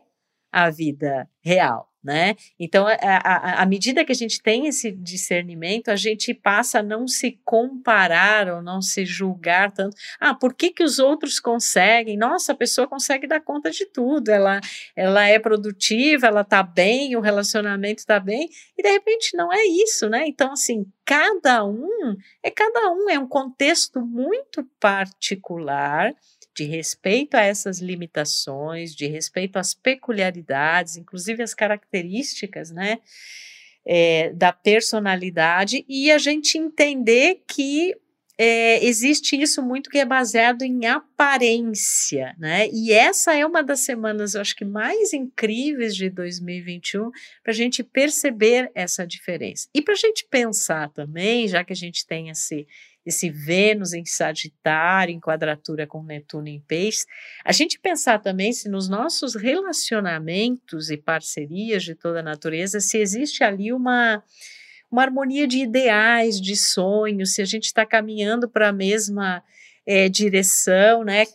a 0.52 0.70
vida 0.70 1.30
real 1.42 1.93
né? 2.04 2.36
Então, 2.60 2.86
à 2.88 3.66
medida 3.66 4.04
que 4.04 4.12
a 4.12 4.16
gente 4.16 4.42
tem 4.42 4.68
esse 4.68 4.92
discernimento, 4.92 5.90
a 5.90 5.96
gente 5.96 6.34
passa 6.34 6.80
a 6.80 6.84
não 6.84 7.08
se 7.08 7.40
comparar 7.46 8.50
ou 8.50 8.62
não 8.62 8.82
se 8.82 9.06
julgar 9.06 9.72
tanto. 9.72 9.96
Ah, 10.20 10.34
por 10.34 10.54
que, 10.54 10.72
que 10.72 10.84
os 10.84 11.00
outros 11.00 11.40
conseguem? 11.40 12.18
Nossa, 12.18 12.52
a 12.52 12.56
pessoa 12.56 12.88
consegue 12.88 13.26
dar 13.26 13.40
conta 13.40 13.72
de 13.72 13.86
tudo, 13.86 14.30
ela, 14.30 14.60
ela 14.96 15.26
é 15.28 15.40
produtiva, 15.40 16.28
ela 16.28 16.42
está 16.42 16.62
bem, 16.62 17.16
o 17.16 17.22
relacionamento 17.22 18.00
está 18.00 18.20
bem, 18.20 18.50
e 18.78 18.84
de 18.84 18.90
repente 18.90 19.38
não 19.38 19.52
é 19.52 19.64
isso, 19.66 20.10
né? 20.10 20.26
Então, 20.28 20.52
assim, 20.52 20.86
cada 21.06 21.64
um 21.64 22.16
é 22.42 22.50
cada 22.50 22.92
um, 22.92 23.10
é 23.10 23.18
um 23.20 23.28
contexto 23.28 24.02
muito 24.02 24.64
particular 24.80 26.14
de 26.56 26.66
respeito 26.66 27.36
a 27.36 27.42
essas 27.42 27.80
limitações, 27.80 28.96
de 28.96 29.08
respeito 29.08 29.58
às 29.58 29.74
peculiaridades, 29.74 30.98
inclusive 30.98 31.42
as 31.42 31.54
características, 31.54 32.72
né, 32.72 33.00
é, 33.86 34.32
da 34.34 34.54
personalidade, 34.54 35.84
e 35.90 36.12
a 36.12 36.18
gente 36.18 36.58
entender 36.58 37.44
que 37.48 37.96
é, 38.38 38.84
existe 38.84 39.40
isso 39.40 39.62
muito 39.62 39.90
que 39.90 40.00
é 40.00 40.06
baseado 40.06 40.64
em 40.64 40.88
aparência, 40.88 42.36
né? 42.40 42.68
E 42.72 42.92
essa 42.92 43.36
é 43.36 43.46
uma 43.46 43.62
das 43.62 43.82
semanas, 43.82 44.34
eu 44.34 44.42
acho 44.42 44.56
que 44.56 44.66
mais 44.66 45.14
incríveis 45.14 45.96
de 45.96 46.10
2021 46.10 47.12
para 47.44 47.52
a 47.52 47.56
gente 47.56 47.84
perceber 47.84 48.72
essa 48.74 49.06
diferença. 49.06 49.68
E 49.74 49.82
para 49.82 49.94
a 49.94 49.98
gente 49.98 50.26
pensar 50.30 50.90
também, 50.90 51.48
já 51.48 51.64
que 51.64 51.74
a 51.74 51.76
gente 51.76 52.08
tem 52.08 52.30
esse 52.30 52.68
esse 53.06 53.30
Vênus 53.30 53.94
em 53.94 54.06
Sagitário, 54.06 55.14
em 55.14 55.20
quadratura 55.20 55.86
com 55.86 56.04
Netuno 56.04 56.48
em 56.48 56.60
Peixes, 56.62 57.06
a 57.44 57.52
gente 57.52 57.80
pensar 57.80 58.20
também 58.20 58.54
se 58.54 58.70
nos 58.70 58.88
nossos 58.88 59.36
relacionamentos 59.36 60.90
e 60.90 60.98
parcerias 60.98 61.84
de 61.84 61.96
toda 61.96 62.20
a 62.20 62.24
natureza, 62.24 62.80
se 62.80 62.98
existe 62.98 63.44
ali 63.44 63.74
uma, 63.74 64.24
uma 64.92 65.02
harmonia 65.02 65.48
de 65.48 65.60
ideais, 65.60 66.40
de 66.40 66.56
sonhos, 66.56 67.34
se 67.34 67.42
a 67.42 67.46
gente 67.46 67.66
está 67.66 67.86
caminhando 67.86 68.50
para 68.50 68.70
a 68.70 68.74
mesma 68.74 69.44
é, 69.86 70.08
direção, 70.08 71.04
né? 71.04 71.26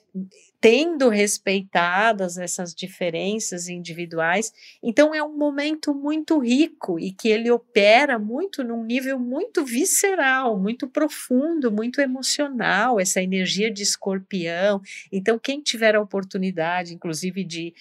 Tendo 0.61 1.09
respeitadas 1.09 2.37
essas 2.37 2.75
diferenças 2.75 3.69
individuais. 3.69 4.53
Então 4.83 5.15
é 5.15 5.23
um 5.23 5.37
momento 5.37 5.95
muito 5.95 6.39
rico 6.39 6.99
e 6.99 7.13
que 7.13 7.29
ele 7.29 7.51
opera 7.51 8.19
muito 8.19 8.65
num 8.65 8.85
nível 8.85 9.19
muito 9.19 9.65
visceral, 9.65 10.59
muito 10.59 10.89
profundo, 10.89 11.71
muito 11.71 12.01
emocional, 12.01 12.99
essa 12.99 13.23
energia 13.23 13.71
de 13.71 13.83
escorpião. 13.83 14.81
Então 15.13 15.39
quem 15.39 15.61
tiver 15.61 15.95
a 15.95 16.01
oportunidade, 16.01 16.95
inclusive 16.95 17.45
de 17.45 17.73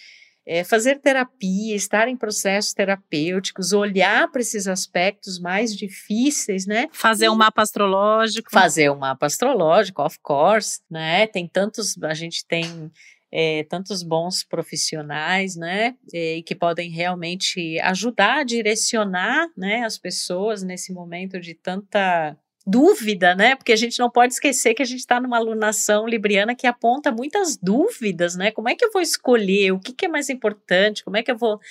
é, 0.47 0.63
fazer 0.63 0.99
terapia, 1.01 1.75
estar 1.75 2.07
em 2.07 2.15
processos 2.15 2.73
terapêuticos, 2.73 3.73
olhar 3.73 4.31
para 4.31 4.39
esses 4.39 4.65
aspectos 4.65 5.39
mais 5.39 5.75
difíceis, 5.75 6.65
né? 6.65 6.87
Fazer 6.93 7.27
um 7.27 7.35
mapa 7.35 7.61
astrológico. 7.61 8.49
Fazer 8.49 8.89
um 8.89 8.95
mapa 8.95 9.25
astrológico, 9.25 10.01
of 10.01 10.17
course, 10.21 10.79
né? 10.89 11.27
Tem 11.27 11.45
tantos, 11.47 12.01
a 12.01 12.13
gente 12.13 12.45
tem 12.47 12.89
é, 13.29 13.65
tantos 13.65 14.03
bons 14.03 14.43
profissionais, 14.43 15.57
né, 15.57 15.95
e 16.13 16.41
que 16.43 16.55
podem 16.55 16.89
realmente 16.89 17.77
ajudar 17.81 18.37
a 18.37 18.43
direcionar, 18.43 19.47
né, 19.57 19.83
as 19.83 19.97
pessoas 19.97 20.63
nesse 20.63 20.93
momento 20.93 21.39
de 21.39 21.53
tanta 21.53 22.37
dúvida, 22.67 23.33
né? 23.33 23.55
Porque 23.55 23.71
a 23.71 23.77
gente 23.77 23.97
não 23.97 24.09
pode 24.09 24.33
esquecer 24.33 24.73
que 24.73 24.81
a 24.81 24.85
gente 24.85 24.99
está 24.99 25.21
numa 25.21 25.37
alunação 25.37 26.05
libriana 26.05 26.53
que 26.53 26.67
aponta 26.67 27.13
muitas 27.13 27.55
dúvidas, 27.55 28.35
né? 28.35 28.51
Como 28.51 28.67
é 28.67 28.75
que 28.75 28.83
eu 28.83 28.91
vou 28.91 29.01
escolher? 29.01 29.71
O 29.71 29.79
que, 29.79 29.93
que 29.93 30.05
é 30.05 30.09
mais 30.09 30.29
importante? 30.29 31.03
Como 31.03 31.15
é 31.15 31.23
que 31.23 31.31
eu 31.31 31.37
vou 31.37 31.61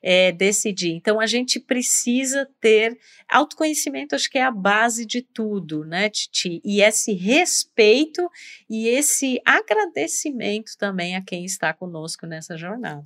é, 0.00 0.30
decidir? 0.30 0.92
Então, 0.92 1.18
a 1.18 1.26
gente 1.26 1.58
precisa 1.58 2.48
ter 2.60 2.96
autoconhecimento, 3.28 4.14
acho 4.14 4.30
que 4.30 4.38
é 4.38 4.44
a 4.44 4.52
base 4.52 5.04
de 5.04 5.20
tudo, 5.20 5.84
né, 5.84 6.08
Titi? 6.08 6.60
E 6.64 6.80
esse 6.80 7.12
respeito 7.12 8.30
e 8.70 8.86
esse 8.86 9.40
agradecimento 9.44 10.78
também 10.78 11.16
a 11.16 11.22
quem 11.22 11.44
está 11.44 11.74
conosco 11.74 12.24
nessa 12.24 12.56
jornada. 12.56 13.04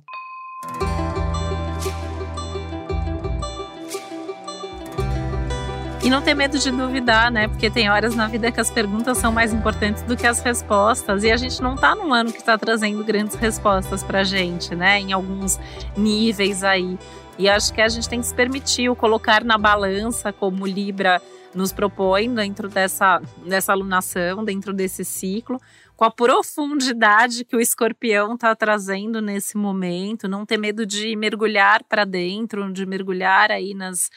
Não 6.11 6.21
ter 6.21 6.33
medo 6.33 6.59
de 6.59 6.69
duvidar, 6.69 7.31
né? 7.31 7.47
Porque 7.47 7.69
tem 7.69 7.89
horas 7.89 8.13
na 8.13 8.27
vida 8.27 8.51
que 8.51 8.59
as 8.59 8.69
perguntas 8.69 9.17
são 9.17 9.31
mais 9.31 9.53
importantes 9.53 10.03
do 10.03 10.17
que 10.17 10.27
as 10.27 10.41
respostas. 10.41 11.23
E 11.23 11.31
a 11.31 11.37
gente 11.37 11.61
não 11.61 11.77
tá 11.77 11.95
num 11.95 12.13
ano 12.13 12.33
que 12.33 12.39
está 12.39 12.57
trazendo 12.57 13.01
grandes 13.01 13.35
respostas 13.37 14.03
pra 14.03 14.21
gente, 14.21 14.75
né? 14.75 14.99
Em 14.99 15.13
alguns 15.13 15.57
níveis 15.95 16.65
aí. 16.65 16.99
E 17.39 17.47
acho 17.47 17.73
que 17.73 17.81
a 17.81 17.87
gente 17.87 18.09
tem 18.09 18.19
que 18.19 18.27
se 18.27 18.35
permitir 18.35 18.89
o 18.89 18.95
colocar 18.95 19.41
na 19.45 19.57
balança, 19.57 20.33
como 20.33 20.67
Libra 20.67 21.21
nos 21.55 21.71
propõe 21.71 22.33
dentro 22.33 22.67
dessa, 22.67 23.21
dessa 23.45 23.71
alunação, 23.71 24.43
dentro 24.43 24.73
desse 24.73 25.05
ciclo, 25.05 25.59
com 25.95 26.03
a 26.03 26.11
profundidade 26.11 27.45
que 27.45 27.55
o 27.55 27.61
escorpião 27.61 28.33
está 28.33 28.53
trazendo 28.53 29.21
nesse 29.21 29.57
momento, 29.57 30.27
não 30.27 30.45
ter 30.45 30.57
medo 30.57 30.85
de 30.85 31.15
mergulhar 31.15 31.83
para 31.83 32.03
dentro, 32.03 32.71
de 32.73 32.85
mergulhar 32.85 33.49
aí 33.49 33.73
nas 33.73 34.09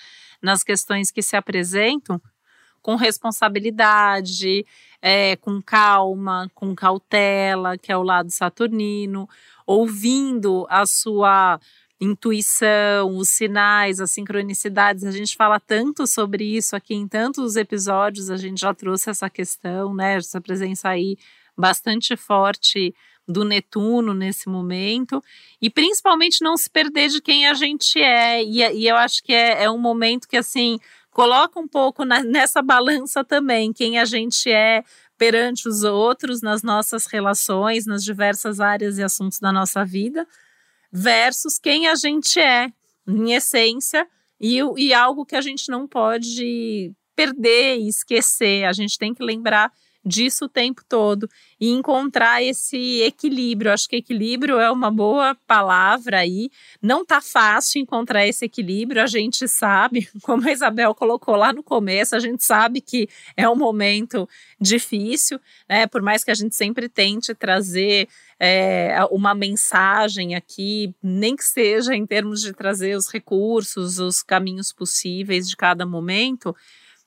nas 0.45 0.63
questões 0.63 1.11
que 1.11 1.23
se 1.23 1.37
apresentam 1.37 2.21
com 2.83 2.97
responsabilidade, 2.97 4.67
é, 5.01 5.37
com 5.37 5.61
calma, 5.63 6.51
com 6.55 6.75
cautela, 6.75 7.79
que 7.79 7.91
é 7.91 7.97
o 7.97 8.03
lado 8.03 8.31
saturnino, 8.31 9.27
ouvindo 9.67 10.67
a 10.69 10.85
sua 10.85 11.59
intuição, 11.99 13.17
os 13.17 13.31
sinais, 13.31 14.01
as 14.01 14.11
sincronicidades. 14.11 15.05
A 15.05 15.11
gente 15.11 15.35
fala 15.35 15.59
tanto 15.59 16.07
sobre 16.07 16.45
isso 16.45 16.77
aqui 16.77 16.95
em 16.95 17.09
tantos 17.09 17.57
episódios, 17.57 18.29
a 18.29 18.37
gente 18.37 18.61
já 18.61 18.75
trouxe 18.75 19.09
essa 19.09 19.31
questão, 19.31 19.95
né? 19.95 20.17
Essa 20.17 20.41
presença 20.41 20.91
aí 20.91 21.17
bastante 21.57 22.17
forte 22.17 22.95
do 23.27 23.45
Netuno 23.45 24.13
nesse 24.13 24.49
momento, 24.49 25.23
e 25.61 25.71
principalmente 25.71 26.43
não 26.43 26.57
se 26.57 26.69
perder 26.69 27.09
de 27.09 27.21
quem 27.21 27.47
a 27.47 27.55
gente 27.55 27.99
é. 27.99 28.43
E, 28.43 28.61
e 28.61 28.87
eu 28.87 28.97
acho 28.97 29.23
que 29.23 29.33
é, 29.33 29.65
é, 29.65 29.71
um 29.71 29.79
momento 29.79 30.29
que, 30.29 30.37
assim, 30.37 30.79
coloca 31.11 31.59
um 31.59 31.67
pouco 31.67 32.05
na, 32.05 32.23
nessa 32.23 32.61
balança 32.61 33.25
também 33.25 33.73
quem 33.73 33.99
a 33.99 34.05
gente 34.05 34.51
é 34.51 34.85
perante 35.17 35.69
os 35.69 35.85
outros, 35.85 36.43
nas 36.43 36.63
nossas 36.63 37.07
relações, 37.07 37.87
nas 37.87 38.05
diversas 38.05 38.61
áreas 38.61 38.99
e 38.99 39.03
assuntos 39.03 39.39
da 39.39 39.53
nossa 39.53 39.85
vida, 39.85 40.27
versus 40.93 41.59
quem 41.59 41.87
a 41.87 41.95
gente 41.95 42.39
é, 42.39 42.69
em 43.07 43.33
essência, 43.33 44.07
e, 44.41 44.59
e 44.77 44.93
algo 44.93 45.25
que 45.25 45.37
a 45.37 45.41
gente 45.41 45.71
não 45.71 45.87
pode 45.87 46.93
perder 47.15 47.79
e 47.79 47.89
esquecer. 47.89 48.65
A 48.65 48.73
gente 48.73 48.99
tem 48.99 49.15
que 49.15 49.23
lembrar 49.23 49.73
disso 50.05 50.45
o 50.45 50.49
tempo 50.49 50.83
todo 50.89 51.29
e 51.61 51.71
encontrar 51.71 52.43
esse 52.43 53.03
equilíbrio. 53.03 53.73
Acho 53.73 53.89
que 53.89 53.97
equilíbrio 53.97 54.61
é 54.61 54.71
uma 54.71 54.91
boa 54.91 55.37
palavra 55.47 56.19
aí. 56.19 56.51
Não 56.83 57.05
tá 57.05 57.21
fácil 57.21 57.81
encontrar 57.81 58.27
esse 58.27 58.45
equilíbrio, 58.45 59.03
a 59.03 59.07
gente 59.07 59.49
sabe, 59.49 60.09
como 60.23 60.47
a 60.47 60.53
Isabel 60.53 60.95
colocou 60.95 61.37
lá 61.37 61.53
no 61.53 61.63
começo, 61.63 62.15
a 62.15 62.21
gente 62.21 62.45
sabe 62.45 62.81
que 62.81 63.09
é 63.37 63.49
um 63.49 63.57
momento 63.57 64.29
difícil, 64.61 65.41
né? 65.69 65.87
Por 65.87 66.03
mais 66.03 66.23
que 66.23 66.31
a 66.31 66.35
gente 66.35 66.55
sempre 66.55 66.89
tente 66.89 67.35
trazer 67.35 68.09
é, 68.39 68.99
uma 69.11 69.35
mensagem 69.35 70.35
aqui, 70.35 70.95
nem 71.03 71.37
que 71.37 71.45
seja 71.45 71.95
em 71.95 72.07
termos 72.07 72.43
de 72.43 72.53
trazer 72.53 72.97
os 72.97 73.09
recursos, 73.09 73.99
os 73.99 74.23
caminhos 74.23 74.73
possíveis 74.73 75.49
de 75.49 75.57
cada 75.57 75.87
momento 75.87 76.55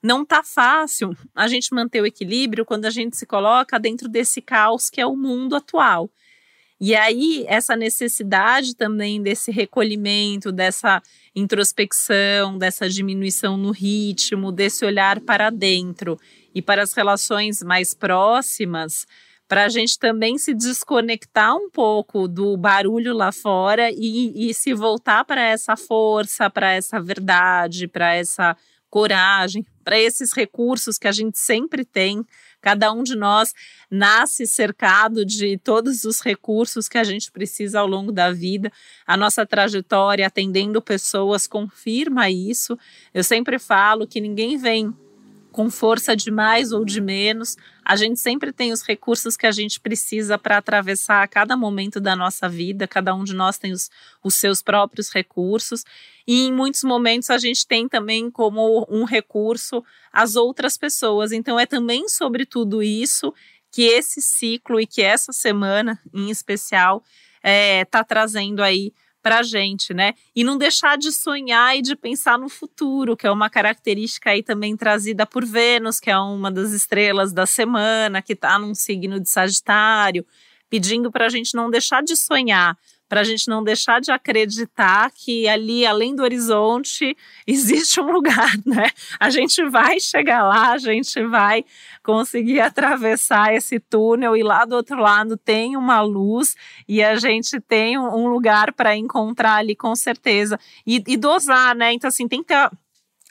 não 0.01 0.25
tá 0.25 0.43
fácil 0.43 1.15
a 1.33 1.47
gente 1.47 1.73
manter 1.73 2.01
o 2.01 2.05
equilíbrio 2.05 2.65
quando 2.65 2.85
a 2.85 2.89
gente 2.89 3.17
se 3.17 3.25
coloca 3.25 3.79
dentro 3.79 4.07
desse 4.07 4.41
caos 4.41 4.89
que 4.89 5.01
é 5.01 5.05
o 5.05 5.15
mundo 5.15 5.55
atual. 5.55 6.09
E 6.79 6.95
aí, 6.95 7.43
essa 7.47 7.75
necessidade 7.75 8.75
também 8.75 9.19
desse 9.21 9.51
recolhimento, 9.51 10.51
dessa 10.51 11.01
introspecção, 11.35 12.55
dessa 12.55 12.87
diminuição 12.87 13.57
no 13.57 13.71
ritmo, 13.71 14.51
desse 14.51 14.85
olhar 14.85 15.19
para 15.19 15.49
dentro 15.49 16.19
e 16.53 16.61
para 16.61 16.83
as 16.83 16.93
relações 16.93 17.63
mais 17.63 17.95
próximas, 17.95 19.07
para 19.47 19.65
a 19.65 19.69
gente 19.69 19.97
também 19.97 20.37
se 20.37 20.53
desconectar 20.53 21.55
um 21.55 21.69
pouco 21.69 22.27
do 22.27 22.55
barulho 22.55 23.13
lá 23.13 23.31
fora 23.31 23.89
e, 23.91 24.49
e 24.49 24.53
se 24.53 24.71
voltar 24.73 25.25
para 25.25 25.41
essa 25.41 25.75
força, 25.75 26.47
para 26.47 26.73
essa 26.73 27.01
verdade, 27.01 27.87
para 27.87 28.13
essa 28.13 28.55
coragem, 28.89 29.65
para 29.87 29.97
esses 29.97 30.33
recursos 30.33 30.97
que 30.97 31.07
a 31.07 31.13
gente 31.13 31.39
sempre 31.39 31.85
tem. 31.85 32.25
Cada 32.59 32.91
um 32.91 33.03
de 33.03 33.15
nós 33.15 33.53
nasce 33.89 34.45
cercado 34.45 35.23
de 35.23 35.57
todos 35.57 36.03
os 36.03 36.19
recursos 36.19 36.89
que 36.89 36.97
a 36.97 37.05
gente 37.05 37.31
precisa 37.31 37.79
ao 37.79 37.87
longo 37.87 38.11
da 38.11 38.29
vida. 38.33 38.69
A 39.05 39.15
nossa 39.15 39.45
trajetória 39.45 40.27
atendendo 40.27 40.81
pessoas 40.81 41.47
confirma 41.47 42.29
isso. 42.29 42.77
Eu 43.13 43.23
sempre 43.23 43.57
falo 43.57 44.05
que 44.05 44.19
ninguém 44.19 44.57
vem 44.57 44.93
com 45.57 45.71
força 45.71 46.15
de 46.15 46.29
mais 46.29 46.71
ou 46.71 46.85
de 46.85 47.01
menos. 47.01 47.57
A 47.83 47.95
gente 47.95 48.19
sempre 48.19 48.51
tem 48.51 48.71
os 48.71 48.83
recursos 48.83 49.35
que 49.35 49.47
a 49.47 49.51
gente 49.51 49.79
precisa 49.79 50.37
para 50.37 50.57
atravessar 50.57 51.27
cada 51.27 51.57
momento 51.57 51.99
da 51.99 52.15
nossa 52.15 52.47
vida. 52.47 52.87
Cada 52.87 53.15
um 53.15 53.23
de 53.23 53.33
nós 53.33 53.57
tem 53.57 53.71
os, 53.71 53.89
os 54.23 54.35
seus 54.35 54.61
próprios 54.61 55.09
recursos. 55.09 55.83
E 56.27 56.45
em 56.45 56.53
muitos 56.53 56.83
momentos 56.83 57.31
a 57.31 57.39
gente 57.39 57.65
tem 57.65 57.89
também 57.89 58.29
como 58.29 58.85
um 58.87 59.03
recurso 59.03 59.83
as 60.13 60.35
outras 60.35 60.77
pessoas. 60.77 61.31
Então 61.31 61.59
é 61.59 61.65
também 61.65 62.07
sobre 62.07 62.45
tudo 62.45 62.83
isso 62.83 63.33
que 63.71 63.81
esse 63.81 64.21
ciclo 64.21 64.79
e 64.79 64.85
que 64.85 65.01
essa 65.01 65.33
semana 65.33 65.99
em 66.13 66.29
especial 66.29 67.03
está 67.37 67.49
é, 67.49 67.83
tá 67.83 68.03
trazendo 68.03 68.61
aí 68.61 68.93
para 69.21 69.39
a 69.39 69.43
gente, 69.43 69.93
né? 69.93 70.13
E 70.35 70.43
não 70.43 70.57
deixar 70.57 70.97
de 70.97 71.11
sonhar 71.11 71.77
e 71.77 71.81
de 71.81 71.95
pensar 71.95 72.37
no 72.37 72.49
futuro, 72.49 73.17
que 73.17 73.27
é 73.27 73.31
uma 73.31 73.49
característica 73.49 74.29
aí 74.29 74.41
também 74.41 74.75
trazida 74.77 75.25
por 75.25 75.45
Vênus, 75.45 75.99
que 75.99 76.09
é 76.09 76.17
uma 76.17 76.51
das 76.51 76.71
estrelas 76.71 77.33
da 77.33 77.45
semana, 77.45 78.21
que 78.21 78.33
está 78.33 78.57
num 78.57 78.73
signo 78.73 79.19
de 79.19 79.29
Sagitário, 79.29 80.25
pedindo 80.69 81.11
para 81.11 81.25
a 81.25 81.29
gente 81.29 81.55
não 81.55 81.69
deixar 81.69 82.03
de 82.03 82.15
sonhar, 82.15 82.77
para 83.07 83.21
a 83.21 83.23
gente 83.23 83.47
não 83.47 83.63
deixar 83.63 84.01
de 84.01 84.11
acreditar 84.11 85.09
que 85.11 85.47
ali, 85.47 85.85
além 85.85 86.15
do 86.15 86.23
horizonte, 86.23 87.15
existe 87.47 87.99
um 88.01 88.11
lugar, 88.11 88.51
né? 88.65 88.89
A 89.19 89.29
gente 89.29 89.63
vai 89.69 89.99
chegar 89.99 90.43
lá, 90.43 90.73
a 90.73 90.77
gente 90.77 91.23
vai 91.25 91.63
conseguir 92.03 92.59
atravessar 92.59 93.53
esse 93.53 93.79
túnel 93.79 94.35
e 94.35 94.43
lá 94.43 94.65
do 94.65 94.75
outro 94.75 94.97
lado 94.99 95.37
tem 95.37 95.77
uma 95.77 96.01
luz 96.01 96.55
e 96.87 97.03
a 97.03 97.15
gente 97.15 97.59
tem 97.61 97.97
um 97.97 98.27
lugar 98.27 98.73
para 98.73 98.95
encontrar 98.95 99.55
ali 99.55 99.75
com 99.75 99.95
certeza 99.95 100.59
e, 100.85 101.03
e 101.07 101.17
dosar, 101.17 101.75
né? 101.75 101.93
Então, 101.93 102.07
assim, 102.07 102.27
tem 102.27 102.41
que 102.41 102.47
ter 102.47 102.69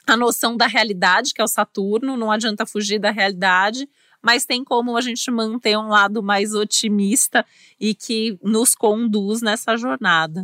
a 0.07 0.15
noção 0.15 0.55
da 0.55 0.67
realidade, 0.67 1.33
que 1.33 1.41
é 1.41 1.43
o 1.43 1.47
Saturno, 1.47 2.15
não 2.15 2.31
adianta 2.31 2.65
fugir 2.65 2.97
da 2.97 3.11
realidade, 3.11 3.87
mas 4.23 4.45
tem 4.45 4.63
como 4.63 4.97
a 4.97 5.01
gente 5.01 5.29
manter 5.31 5.77
um 5.77 5.87
lado 5.87 6.21
mais 6.23 6.53
otimista 6.53 7.45
e 7.79 7.93
que 7.93 8.37
nos 8.43 8.75
conduz 8.75 9.41
nessa 9.41 9.77
jornada. 9.77 10.43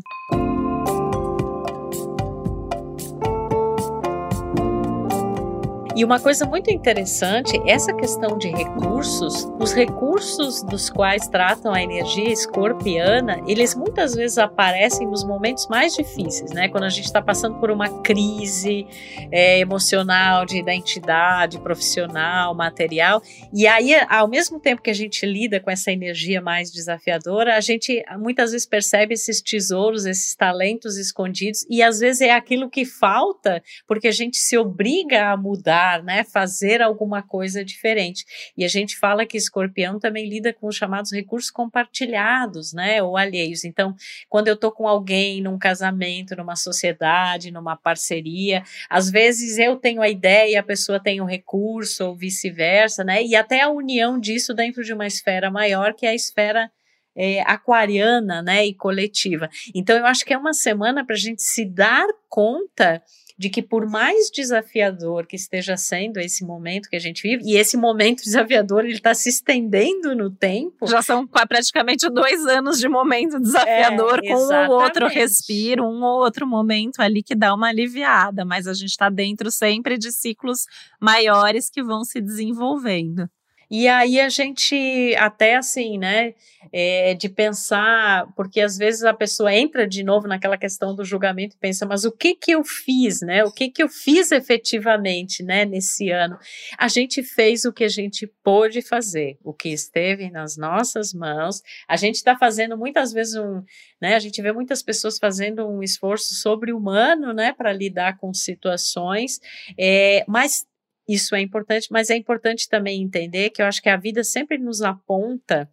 E 5.96 6.04
uma 6.04 6.20
coisa 6.20 6.44
muito 6.44 6.72
interessante, 6.72 7.62
essa 7.68 7.94
questão 7.94 8.36
de 8.36 8.50
recursos, 8.50 9.48
os 9.60 9.74
recursos 9.74 10.64
dos 10.64 10.90
quais 10.90 11.28
tratam 11.28 11.72
a 11.72 11.84
energia 11.84 12.32
escorpiana, 12.32 13.40
eles 13.48 13.76
muitas 13.76 14.16
vezes 14.16 14.40
aparecem 14.40 15.06
nos 15.06 15.24
momentos 15.24 15.68
mais 15.68 15.94
difíceis, 15.94 16.50
né? 16.52 16.68
Quando 16.68 16.86
a 16.86 16.90
gente 16.90 17.06
está 17.06 17.22
passando 17.22 17.60
por 17.60 17.70
uma 17.70 18.02
crise 18.02 18.88
é, 19.32 19.60
emocional, 19.60 20.48
de 20.48 20.58
identidade, 20.58 21.60
profissional, 21.60 22.56
material. 22.56 23.22
E 23.54 23.68
aí, 23.68 23.94
ao 24.10 24.28
mesmo 24.28 24.60
tempo 24.60 24.82
que 24.82 24.90
a 24.90 24.96
gente 24.96 25.28
lida 25.28 25.60
com 25.60 25.70
essa 25.70 25.92
energia 25.92 26.42
mais 26.42 26.72
desafiadora, 26.72 27.56
a 27.56 27.62
gente 27.62 28.04
muitas 28.18 28.52
vezes 28.52 28.66
percebe 28.66 29.14
esses 29.14 29.44
tesouros, 29.44 30.08
esses 30.08 30.36
talentos 30.36 30.98
escondidos, 30.98 31.68
e 31.70 31.84
às 31.84 32.00
vezes 32.00 32.22
é 32.22 32.32
aquilo 32.32 32.68
que 32.68 32.84
falta, 32.84 33.62
porque 33.88 34.08
a 34.08 34.12
gente 34.12 34.38
se 34.38 34.58
obriga 34.58 35.30
a 35.30 35.38
mudar 35.38 35.83
né? 36.04 36.24
Fazer 36.24 36.82
alguma 36.82 37.22
coisa 37.22 37.63
diferente. 37.63 38.26
E 38.58 38.63
a 38.63 38.67
gente 38.67 38.98
fala 38.98 39.26
que 39.26 39.38
escorpião 39.38 40.00
também 40.00 40.28
lida 40.28 40.54
com 40.54 40.67
os 40.67 40.76
chamados 40.76 41.12
recursos 41.12 41.52
compartilhados, 41.52 42.74
né? 42.74 43.02
Ou 43.02 43.17
alheios. 43.17 43.63
Então, 43.63 43.96
quando 44.30 44.48
eu 44.48 44.56
tô 44.56 44.72
com 44.72 44.88
alguém 44.88 45.41
num 45.41 45.58
casamento, 45.58 46.36
numa 46.36 46.56
sociedade, 46.56 47.52
numa 47.52 47.76
parceria, 47.76 48.63
às 48.89 49.10
vezes 49.10 49.58
eu 49.58 49.76
tenho 49.76 50.02
a 50.02 50.10
ideia 50.10 50.54
e 50.54 50.56
a 50.56 50.63
pessoa 50.63 51.00
tem 51.00 51.22
o 51.22 51.24
um 51.24 51.28
recurso, 51.28 52.06
ou 52.06 52.15
vice-versa, 52.15 53.04
né? 53.04 53.24
E 53.24 53.36
até 53.36 53.62
a 53.62 53.69
união 53.69 54.19
disso 54.19 54.54
dentro 54.54 54.84
de 54.84 54.93
uma 54.93 55.08
esfera 55.08 55.52
maior, 55.52 55.93
que 55.93 56.06
é 56.06 56.10
a 56.10 56.15
esfera 56.15 56.72
é, 57.15 57.41
aquariana, 57.41 58.41
né, 58.41 58.65
e 58.65 58.74
coletiva. 58.74 59.50
Então, 59.74 59.98
eu 59.98 60.06
acho 60.06 60.26
que 60.26 60.34
é 60.34 60.38
uma 60.38 60.54
semana 60.54 61.06
para 61.06 61.15
a 61.15 61.19
gente 61.19 61.41
se 61.41 61.65
dar 61.65 62.08
conta 62.28 63.02
de 63.38 63.50
que 63.50 63.62
por 63.62 63.89
mais 63.89 64.30
desafiador 64.30 65.26
que 65.26 65.36
esteja 65.36 65.76
sendo 65.78 66.19
esse 66.19 66.46
momento 66.46 66.89
que 66.89 66.96
a 66.96 67.00
gente 67.00 67.22
vive, 67.24 67.43
e 67.46 67.56
esse 67.56 67.78
momento 67.78 68.24
desafiador 68.24 68.86
ele 68.86 68.93
está 68.93 69.13
se 69.13 69.30
estendendo 69.30 70.15
no 70.15 70.30
tempo. 70.30 70.88
Já 70.88 71.02
são 71.02 71.28
praticamente 71.28 72.10
dois 72.10 72.46
anos 72.46 72.80
de 72.80 72.88
momento 72.88 73.39
desafiador, 73.39 74.19
é, 74.24 74.28
com 74.28 74.36
um 74.36 74.69
ou 74.69 74.82
outro 74.82 75.08
respiro, 75.08 75.84
um 75.84 76.04
ou 76.04 76.24
outro 76.24 76.48
momento 76.48 77.00
ali 77.02 77.24
que 77.24 77.36
dá 77.36 77.54
uma 77.54 77.69
aliviada, 77.69 78.46
mas 78.46 78.67
a 78.67 78.74
gente 78.74 78.91
está 78.91 79.10
dentro 79.10 79.52
sempre 79.52 79.98
de 79.98 80.12
ciclos 80.12 80.65
maiores 81.00 81.69
que 81.69 81.84
vão 81.84 82.04
se 82.04 82.22
desenvolvendo. 82.22 83.30
E 83.76 83.88
aí 83.88 84.20
a 84.20 84.30
gente 84.30 85.16
até 85.18 85.56
assim, 85.56 85.98
né, 85.98 86.36
é, 86.72 87.16
de 87.16 87.28
pensar, 87.28 88.32
porque 88.36 88.62
às 88.62 88.78
vezes 88.78 89.04
a 89.04 89.16
pessoa 89.16 89.52
entra 89.52 89.88
de 89.88 90.04
novo 90.04 90.28
naquela 90.28 90.60
questão 90.60 90.96
do 90.96 91.04
julgamento 91.04 91.56
e 91.56 91.60
pensa, 91.60 91.84
mas 91.84 92.06
o 92.06 92.12
que 92.12 92.36
que 92.36 92.52
eu 92.52 92.64
fiz, 92.64 93.22
né? 93.22 93.44
O 93.44 93.52
que 93.52 93.72
que 93.72 93.82
eu 93.82 93.90
fiz 93.90 94.32
efetivamente, 94.32 95.42
né, 95.42 95.66
nesse 95.66 96.12
ano? 96.12 96.38
A 96.78 96.88
gente 96.88 97.24
fez 97.24 97.66
o 97.66 97.74
que 97.74 97.84
a 97.84 97.90
gente 97.90 98.28
pôde 98.44 98.80
fazer, 98.84 99.40
o 99.44 99.52
que 99.52 99.70
esteve 99.70 100.30
nas 100.30 100.56
nossas 100.56 101.12
mãos. 101.12 101.64
A 101.88 101.96
gente 101.96 102.18
está 102.18 102.38
fazendo 102.38 102.78
muitas 102.78 103.12
vezes 103.12 103.34
um, 103.34 103.64
né? 104.00 104.14
A 104.14 104.20
gente 104.20 104.40
vê 104.40 104.52
muitas 104.52 104.84
pessoas 104.84 105.18
fazendo 105.18 105.68
um 105.68 105.82
esforço 105.82 106.36
sobre-humano, 106.36 107.34
né, 107.34 107.52
para 107.52 107.74
lidar 107.74 108.20
com 108.20 108.32
situações, 108.36 109.40
é, 109.80 110.24
mas 110.28 110.64
isso 111.08 111.36
é 111.36 111.42
importante, 111.42 111.88
mas 111.92 112.10
é 112.10 112.16
importante 112.16 112.70
também 112.70 113.02
entender 113.02 113.50
que 113.50 113.62
eu 113.62 113.66
acho 113.66 113.82
que 113.82 113.89
a 113.89 113.98
vida 113.98 114.24
sempre 114.24 114.58
nos 114.58 114.82
aponta 114.82 115.70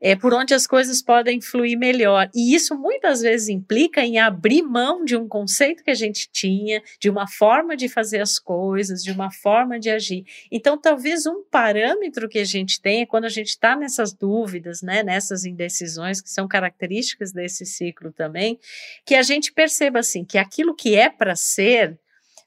é, 0.00 0.14
por 0.14 0.34
onde 0.34 0.54
as 0.54 0.66
coisas 0.66 1.02
podem 1.02 1.40
fluir 1.40 1.78
melhor. 1.78 2.28
E 2.34 2.54
isso 2.54 2.76
muitas 2.76 3.20
vezes 3.20 3.48
implica 3.48 4.02
em 4.02 4.18
abrir 4.18 4.62
mão 4.62 5.04
de 5.04 5.16
um 5.16 5.26
conceito 5.28 5.82
que 5.82 5.90
a 5.90 5.94
gente 5.94 6.28
tinha, 6.30 6.82
de 7.00 7.08
uma 7.08 7.26
forma 7.26 7.76
de 7.76 7.88
fazer 7.88 8.20
as 8.20 8.38
coisas, 8.38 9.02
de 9.02 9.10
uma 9.10 9.30
forma 9.30 9.78
de 9.78 9.90
agir. 9.90 10.24
Então, 10.50 10.78
talvez 10.78 11.26
um 11.26 11.42
parâmetro 11.50 12.28
que 12.28 12.38
a 12.38 12.44
gente 12.44 12.80
tenha 12.80 13.06
quando 13.06 13.24
a 13.24 13.30
gente 13.30 13.48
está 13.48 13.76
nessas 13.76 14.12
dúvidas, 14.12 14.82
né, 14.82 15.02
nessas 15.02 15.44
indecisões, 15.44 16.20
que 16.20 16.30
são 16.30 16.46
características 16.46 17.32
desse 17.32 17.64
ciclo 17.64 18.12
também, 18.12 18.58
que 19.04 19.14
a 19.14 19.22
gente 19.22 19.52
perceba 19.52 20.00
assim 20.00 20.24
que 20.24 20.38
aquilo 20.38 20.74
que 20.74 20.94
é 20.94 21.08
para 21.08 21.34
ser 21.34 21.98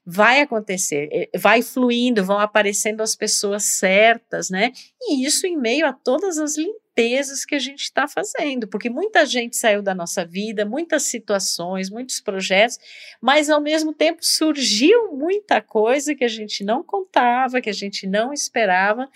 vai 0.04 0.40
acontecer, 0.40 1.08
eh, 1.12 1.30
vai 1.38 1.62
fluindo, 1.62 2.24
vão 2.24 2.38
aparecendo 2.38 3.00
as 3.00 3.14
pessoas 3.14 3.64
certas, 3.64 4.50
né? 4.50 4.72
E 5.02 5.24
isso 5.24 5.46
em 5.46 5.56
meio 5.56 5.86
a 5.86 5.92
todas 5.92 6.38
as 6.38 6.56
limpezas 6.56 7.44
que 7.44 7.54
a 7.54 7.58
gente 7.58 7.82
está 7.82 8.08
fazendo, 8.08 8.66
porque 8.66 8.90
muita 8.90 9.24
gente 9.24 9.56
saiu 9.56 9.82
da 9.82 9.94
nossa 9.94 10.24
vida, 10.24 10.64
muitas 10.64 11.04
situações, 11.04 11.90
muitos 11.90 12.20
projetos, 12.20 12.78
mas 13.20 13.48
ao 13.48 13.60
mesmo 13.60 13.92
tempo 13.92 14.18
surgiu 14.22 15.12
muita 15.12 15.60
coisa 15.60 16.14
que 16.14 16.24
a 16.24 16.28
gente 16.28 16.64
não 16.64 16.82
contava, 16.82 17.60
que 17.60 17.70
a 17.70 17.74
gente 17.74 18.06
não 18.06 18.32
esperava, 18.32 19.08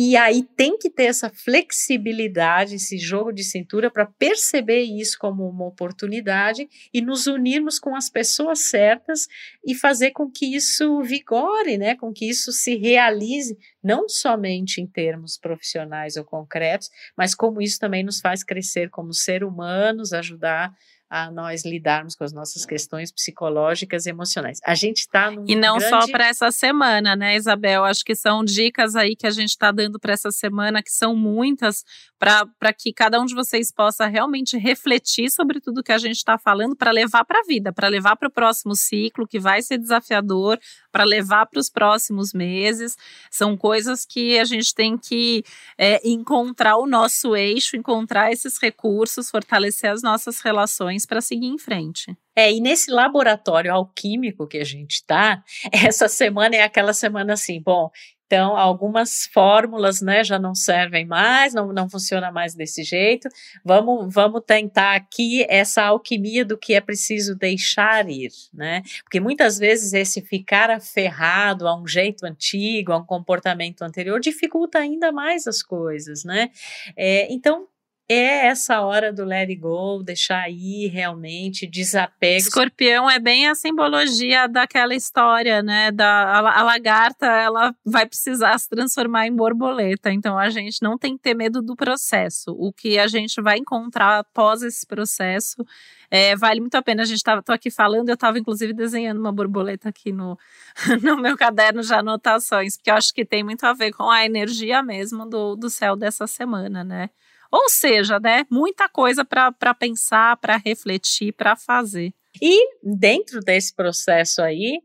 e 0.00 0.16
aí 0.16 0.44
tem 0.44 0.78
que 0.78 0.88
ter 0.88 1.06
essa 1.06 1.28
flexibilidade, 1.28 2.76
esse 2.76 2.96
jogo 2.96 3.32
de 3.32 3.42
cintura 3.42 3.90
para 3.90 4.06
perceber 4.06 4.82
isso 4.82 5.18
como 5.18 5.48
uma 5.48 5.66
oportunidade 5.66 6.68
e 6.94 7.00
nos 7.00 7.26
unirmos 7.26 7.80
com 7.80 7.96
as 7.96 8.08
pessoas 8.08 8.70
certas 8.70 9.26
e 9.66 9.74
fazer 9.74 10.12
com 10.12 10.30
que 10.30 10.54
isso 10.54 11.02
vigore, 11.02 11.76
né? 11.76 11.96
Com 11.96 12.12
que 12.12 12.30
isso 12.30 12.52
se 12.52 12.76
realize 12.76 13.58
não 13.82 14.08
somente 14.08 14.80
em 14.80 14.86
termos 14.86 15.36
profissionais 15.36 16.16
ou 16.16 16.24
concretos, 16.24 16.88
mas 17.16 17.34
como 17.34 17.60
isso 17.60 17.80
também 17.80 18.04
nos 18.04 18.20
faz 18.20 18.44
crescer 18.44 18.90
como 18.90 19.12
ser 19.12 19.42
humanos, 19.42 20.12
ajudar 20.12 20.72
a 21.10 21.30
nós 21.30 21.64
lidarmos 21.64 22.14
com 22.14 22.24
as 22.24 22.32
nossas 22.32 22.66
questões 22.66 23.10
psicológicas 23.10 24.06
e 24.06 24.10
emocionais. 24.10 24.60
A 24.64 24.74
gente 24.74 24.98
está 24.98 25.32
E 25.46 25.54
não 25.54 25.78
grande... 25.78 25.88
só 25.88 26.10
para 26.10 26.26
essa 26.26 26.50
semana, 26.50 27.16
né, 27.16 27.36
Isabel? 27.36 27.84
Acho 27.84 28.04
que 28.04 28.14
são 28.14 28.44
dicas 28.44 28.94
aí 28.94 29.16
que 29.16 29.26
a 29.26 29.30
gente 29.30 29.50
está 29.50 29.70
dando 29.70 29.98
para 29.98 30.12
essa 30.12 30.30
semana, 30.30 30.82
que 30.82 30.92
são 30.92 31.16
muitas, 31.16 31.84
para 32.18 32.72
que 32.72 32.92
cada 32.92 33.20
um 33.20 33.24
de 33.24 33.34
vocês 33.34 33.72
possa 33.72 34.06
realmente 34.06 34.58
refletir 34.58 35.30
sobre 35.30 35.60
tudo 35.60 35.82
que 35.82 35.92
a 35.92 35.98
gente 35.98 36.16
está 36.16 36.36
falando 36.36 36.76
para 36.76 36.90
levar 36.90 37.24
para 37.24 37.40
a 37.40 37.44
vida, 37.44 37.72
para 37.72 37.88
levar 37.88 38.16
para 38.16 38.28
o 38.28 38.32
próximo 38.32 38.74
ciclo, 38.76 39.26
que 39.26 39.38
vai 39.38 39.62
ser 39.62 39.78
desafiador, 39.78 40.58
para 40.98 41.04
levar 41.04 41.46
para 41.46 41.60
os 41.60 41.70
próximos 41.70 42.32
meses. 42.32 42.96
São 43.30 43.56
coisas 43.56 44.04
que 44.04 44.36
a 44.36 44.44
gente 44.44 44.74
tem 44.74 44.98
que 44.98 45.44
é, 45.78 46.00
encontrar 46.08 46.76
o 46.76 46.88
nosso 46.88 47.36
eixo, 47.36 47.76
encontrar 47.76 48.32
esses 48.32 48.58
recursos, 48.60 49.30
fortalecer 49.30 49.92
as 49.92 50.02
nossas 50.02 50.40
relações 50.40 51.06
para 51.06 51.20
seguir 51.20 51.46
em 51.46 51.56
frente. 51.56 52.16
É, 52.34 52.52
e 52.52 52.60
nesse 52.60 52.90
laboratório 52.90 53.72
alquímico 53.72 54.48
que 54.48 54.58
a 54.58 54.64
gente 54.64 54.94
está, 54.94 55.40
essa 55.70 56.08
semana 56.08 56.56
é 56.56 56.62
aquela 56.62 56.92
semana 56.92 57.34
assim, 57.34 57.62
bom, 57.62 57.92
então, 58.28 58.58
algumas 58.58 59.26
fórmulas 59.32 60.02
né, 60.02 60.22
já 60.22 60.38
não 60.38 60.54
servem 60.54 61.06
mais, 61.06 61.54
não, 61.54 61.72
não 61.72 61.88
funciona 61.88 62.30
mais 62.30 62.54
desse 62.54 62.82
jeito. 62.84 63.26
Vamos, 63.64 64.12
vamos 64.12 64.42
tentar 64.46 64.94
aqui 64.94 65.46
essa 65.48 65.84
alquimia 65.84 66.44
do 66.44 66.58
que 66.58 66.74
é 66.74 66.80
preciso 66.82 67.34
deixar 67.34 68.06
ir, 68.10 68.30
né? 68.52 68.82
Porque 69.02 69.18
muitas 69.18 69.58
vezes 69.58 69.94
esse 69.94 70.20
ficar 70.20 70.68
aferrado 70.68 71.66
a 71.66 71.74
um 71.74 71.86
jeito 71.86 72.26
antigo, 72.26 72.92
a 72.92 72.98
um 72.98 73.04
comportamento 73.06 73.80
anterior, 73.80 74.20
dificulta 74.20 74.78
ainda 74.78 75.10
mais 75.10 75.46
as 75.46 75.62
coisas, 75.62 76.22
né? 76.22 76.50
É, 76.94 77.32
então, 77.32 77.66
é 78.08 78.46
essa 78.46 78.80
hora 78.80 79.12
do 79.12 79.22
let 79.22 79.50
it 79.50 79.56
go, 79.56 80.02
deixar 80.02 80.50
ir 80.50 80.88
realmente, 80.88 81.66
desapego. 81.66 82.38
Escorpião 82.38 83.10
é 83.10 83.18
bem 83.18 83.46
a 83.46 83.54
simbologia 83.54 84.48
daquela 84.48 84.94
história, 84.94 85.62
né? 85.62 85.92
Da, 85.92 86.06
a, 86.06 86.60
a, 86.60 86.62
lagarta, 86.62 87.26
ela 87.26 87.74
vai 87.84 88.06
precisar 88.06 88.58
se 88.58 88.66
transformar 88.68 89.26
em 89.26 89.36
borboleta. 89.36 90.10
Então 90.10 90.38
a 90.38 90.48
gente 90.48 90.82
não 90.82 90.96
tem 90.96 91.18
que 91.18 91.22
ter 91.22 91.34
medo 91.34 91.60
do 91.60 91.76
processo. 91.76 92.52
O 92.52 92.72
que 92.72 92.98
a 92.98 93.06
gente 93.06 93.42
vai 93.42 93.58
encontrar 93.58 94.20
após 94.20 94.62
esse 94.62 94.86
processo 94.86 95.62
é, 96.10 96.34
vale 96.34 96.60
muito 96.60 96.76
a 96.76 96.82
pena. 96.82 97.02
A 97.02 97.06
gente 97.06 97.18
estava 97.18 97.42
aqui 97.48 97.70
falando, 97.70 98.08
eu 98.08 98.14
estava 98.14 98.38
inclusive 98.38 98.72
desenhando 98.72 99.20
uma 99.20 99.32
borboleta 99.32 99.90
aqui 99.90 100.12
no, 100.12 100.38
no 101.02 101.18
meu 101.18 101.36
caderno 101.36 101.82
de 101.82 101.92
anotações, 101.92 102.76
porque 102.76 102.90
eu 102.90 102.94
acho 102.94 103.12
que 103.12 103.24
tem 103.24 103.44
muito 103.44 103.64
a 103.64 103.74
ver 103.74 103.92
com 103.92 104.08
a 104.08 104.24
energia 104.24 104.82
mesmo 104.82 105.28
do, 105.28 105.54
do 105.56 105.68
céu 105.68 105.94
dessa 105.94 106.26
semana, 106.26 106.82
né? 106.82 107.10
Ou 107.50 107.68
seja, 107.68 108.18
né, 108.20 108.44
muita 108.50 108.88
coisa 108.88 109.24
para 109.24 109.74
pensar, 109.74 110.36
para 110.36 110.56
refletir, 110.56 111.32
para 111.32 111.56
fazer. 111.56 112.12
E 112.40 112.78
dentro 112.82 113.40
desse 113.40 113.74
processo 113.74 114.42
aí, 114.42 114.80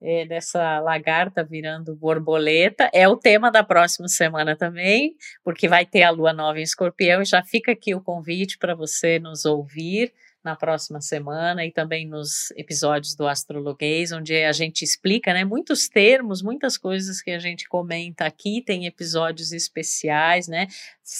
é, 0.00 0.26
dessa 0.26 0.80
lagarta 0.80 1.44
virando 1.44 1.94
borboleta, 1.94 2.90
é 2.92 3.08
o 3.08 3.16
tema 3.16 3.50
da 3.50 3.64
próxima 3.64 4.08
semana 4.08 4.56
também, 4.56 5.14
porque 5.42 5.68
vai 5.68 5.84
ter 5.84 6.02
a 6.02 6.10
lua 6.10 6.32
nova 6.32 6.58
em 6.58 6.62
escorpião, 6.62 7.22
e 7.22 7.24
já 7.24 7.42
fica 7.42 7.72
aqui 7.72 7.94
o 7.94 8.00
convite 8.00 8.58
para 8.58 8.74
você 8.74 9.18
nos 9.18 9.44
ouvir 9.44 10.12
na 10.48 10.56
próxima 10.56 10.98
semana 11.00 11.66
e 11.66 11.70
também 11.70 12.08
nos 12.08 12.50
episódios 12.56 13.14
do 13.14 13.28
Astrologuês, 13.28 14.12
onde 14.12 14.34
a 14.34 14.52
gente 14.52 14.82
explica 14.82 15.34
né, 15.34 15.44
muitos 15.44 15.88
termos, 15.88 16.42
muitas 16.42 16.78
coisas 16.78 17.20
que 17.20 17.30
a 17.30 17.38
gente 17.38 17.68
comenta 17.68 18.24
aqui, 18.24 18.62
tem 18.64 18.86
episódios 18.86 19.52
especiais, 19.52 20.48
né? 20.48 20.66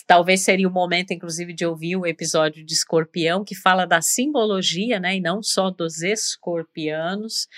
Talvez 0.06 0.40
seria 0.40 0.66
o 0.66 0.72
momento, 0.72 1.12
inclusive, 1.12 1.52
de 1.52 1.66
ouvir 1.66 1.96
o 1.96 2.06
episódio 2.06 2.64
de 2.64 2.72
escorpião, 2.72 3.44
que 3.44 3.54
fala 3.54 3.86
da 3.86 4.00
simbologia, 4.00 4.98
né? 4.98 5.16
E 5.16 5.20
não 5.20 5.42
só 5.42 5.70
dos 5.70 6.02
escorpianos. 6.02 7.48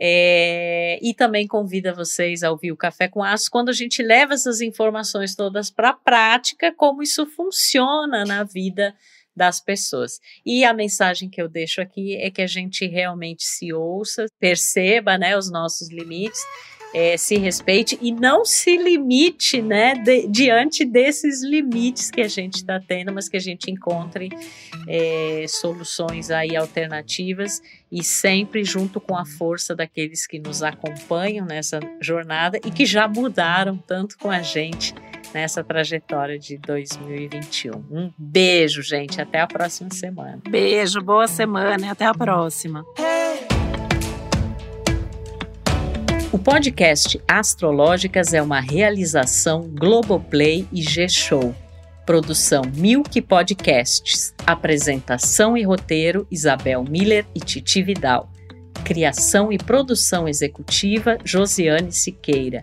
É, 0.00 1.00
e 1.02 1.12
também 1.14 1.48
convida 1.48 1.92
vocês 1.92 2.44
a 2.44 2.50
ouvir 2.52 2.70
o 2.70 2.76
Café 2.76 3.08
com 3.08 3.24
Aço 3.24 3.50
quando 3.50 3.70
a 3.70 3.72
gente 3.72 4.00
leva 4.02 4.34
essas 4.34 4.60
informações 4.60 5.34
todas 5.34 5.68
para 5.68 5.90
a 5.90 5.94
prática, 5.94 6.72
como 6.72 7.02
isso 7.02 7.26
funciona 7.26 8.24
na 8.24 8.44
vida 8.44 8.94
das 9.38 9.60
pessoas. 9.60 10.20
E 10.44 10.64
a 10.64 10.74
mensagem 10.74 11.30
que 11.30 11.40
eu 11.40 11.48
deixo 11.48 11.80
aqui 11.80 12.16
é 12.16 12.30
que 12.30 12.42
a 12.42 12.46
gente 12.46 12.86
realmente 12.86 13.44
se 13.44 13.72
ouça, 13.72 14.26
perceba 14.38 15.16
né, 15.16 15.38
os 15.38 15.50
nossos 15.50 15.88
limites. 15.88 16.40
É, 16.94 17.18
se 17.18 17.36
respeite 17.36 17.98
e 18.00 18.10
não 18.10 18.46
se 18.46 18.74
limite, 18.74 19.60
né, 19.60 19.94
de, 19.94 20.26
diante 20.26 20.86
desses 20.86 21.44
limites 21.44 22.10
que 22.10 22.22
a 22.22 22.28
gente 22.28 22.54
está 22.54 22.80
tendo, 22.80 23.12
mas 23.12 23.28
que 23.28 23.36
a 23.36 23.40
gente 23.40 23.70
encontre 23.70 24.30
é, 24.88 25.44
soluções 25.46 26.30
aí 26.30 26.56
alternativas 26.56 27.60
e 27.92 28.02
sempre 28.02 28.64
junto 28.64 29.02
com 29.02 29.14
a 29.14 29.26
força 29.26 29.76
daqueles 29.76 30.26
que 30.26 30.38
nos 30.38 30.62
acompanham 30.62 31.44
nessa 31.44 31.78
jornada 32.00 32.58
e 32.64 32.70
que 32.70 32.86
já 32.86 33.06
mudaram 33.06 33.76
tanto 33.76 34.16
com 34.16 34.30
a 34.30 34.40
gente 34.40 34.94
nessa 35.32 35.62
trajetória 35.62 36.38
de 36.38 36.58
2021. 36.58 37.76
Um 37.90 38.12
beijo, 38.16 38.82
gente. 38.82 39.20
Até 39.20 39.40
a 39.40 39.46
próxima 39.46 39.90
semana. 39.92 40.40
Beijo, 40.48 41.00
boa 41.00 41.26
semana 41.26 41.86
e 41.86 41.88
até 41.88 42.04
a 42.04 42.14
próxima. 42.14 42.84
O 46.30 46.38
podcast 46.38 47.18
Astrológicas 47.26 48.34
é 48.34 48.42
uma 48.42 48.60
realização 48.60 49.62
Globoplay 49.62 50.68
e 50.70 50.82
G-Show. 50.82 51.54
Produção 52.04 52.62
Milk 52.74 53.20
Podcasts. 53.22 54.34
Apresentação 54.46 55.56
e 55.56 55.62
roteiro 55.62 56.26
Isabel 56.30 56.84
Miller 56.84 57.26
e 57.34 57.40
Titi 57.40 57.82
Vidal. 57.82 58.30
Criação 58.84 59.50
e 59.50 59.58
produção 59.58 60.28
executiva 60.28 61.18
Josiane 61.24 61.92
Siqueira. 61.92 62.62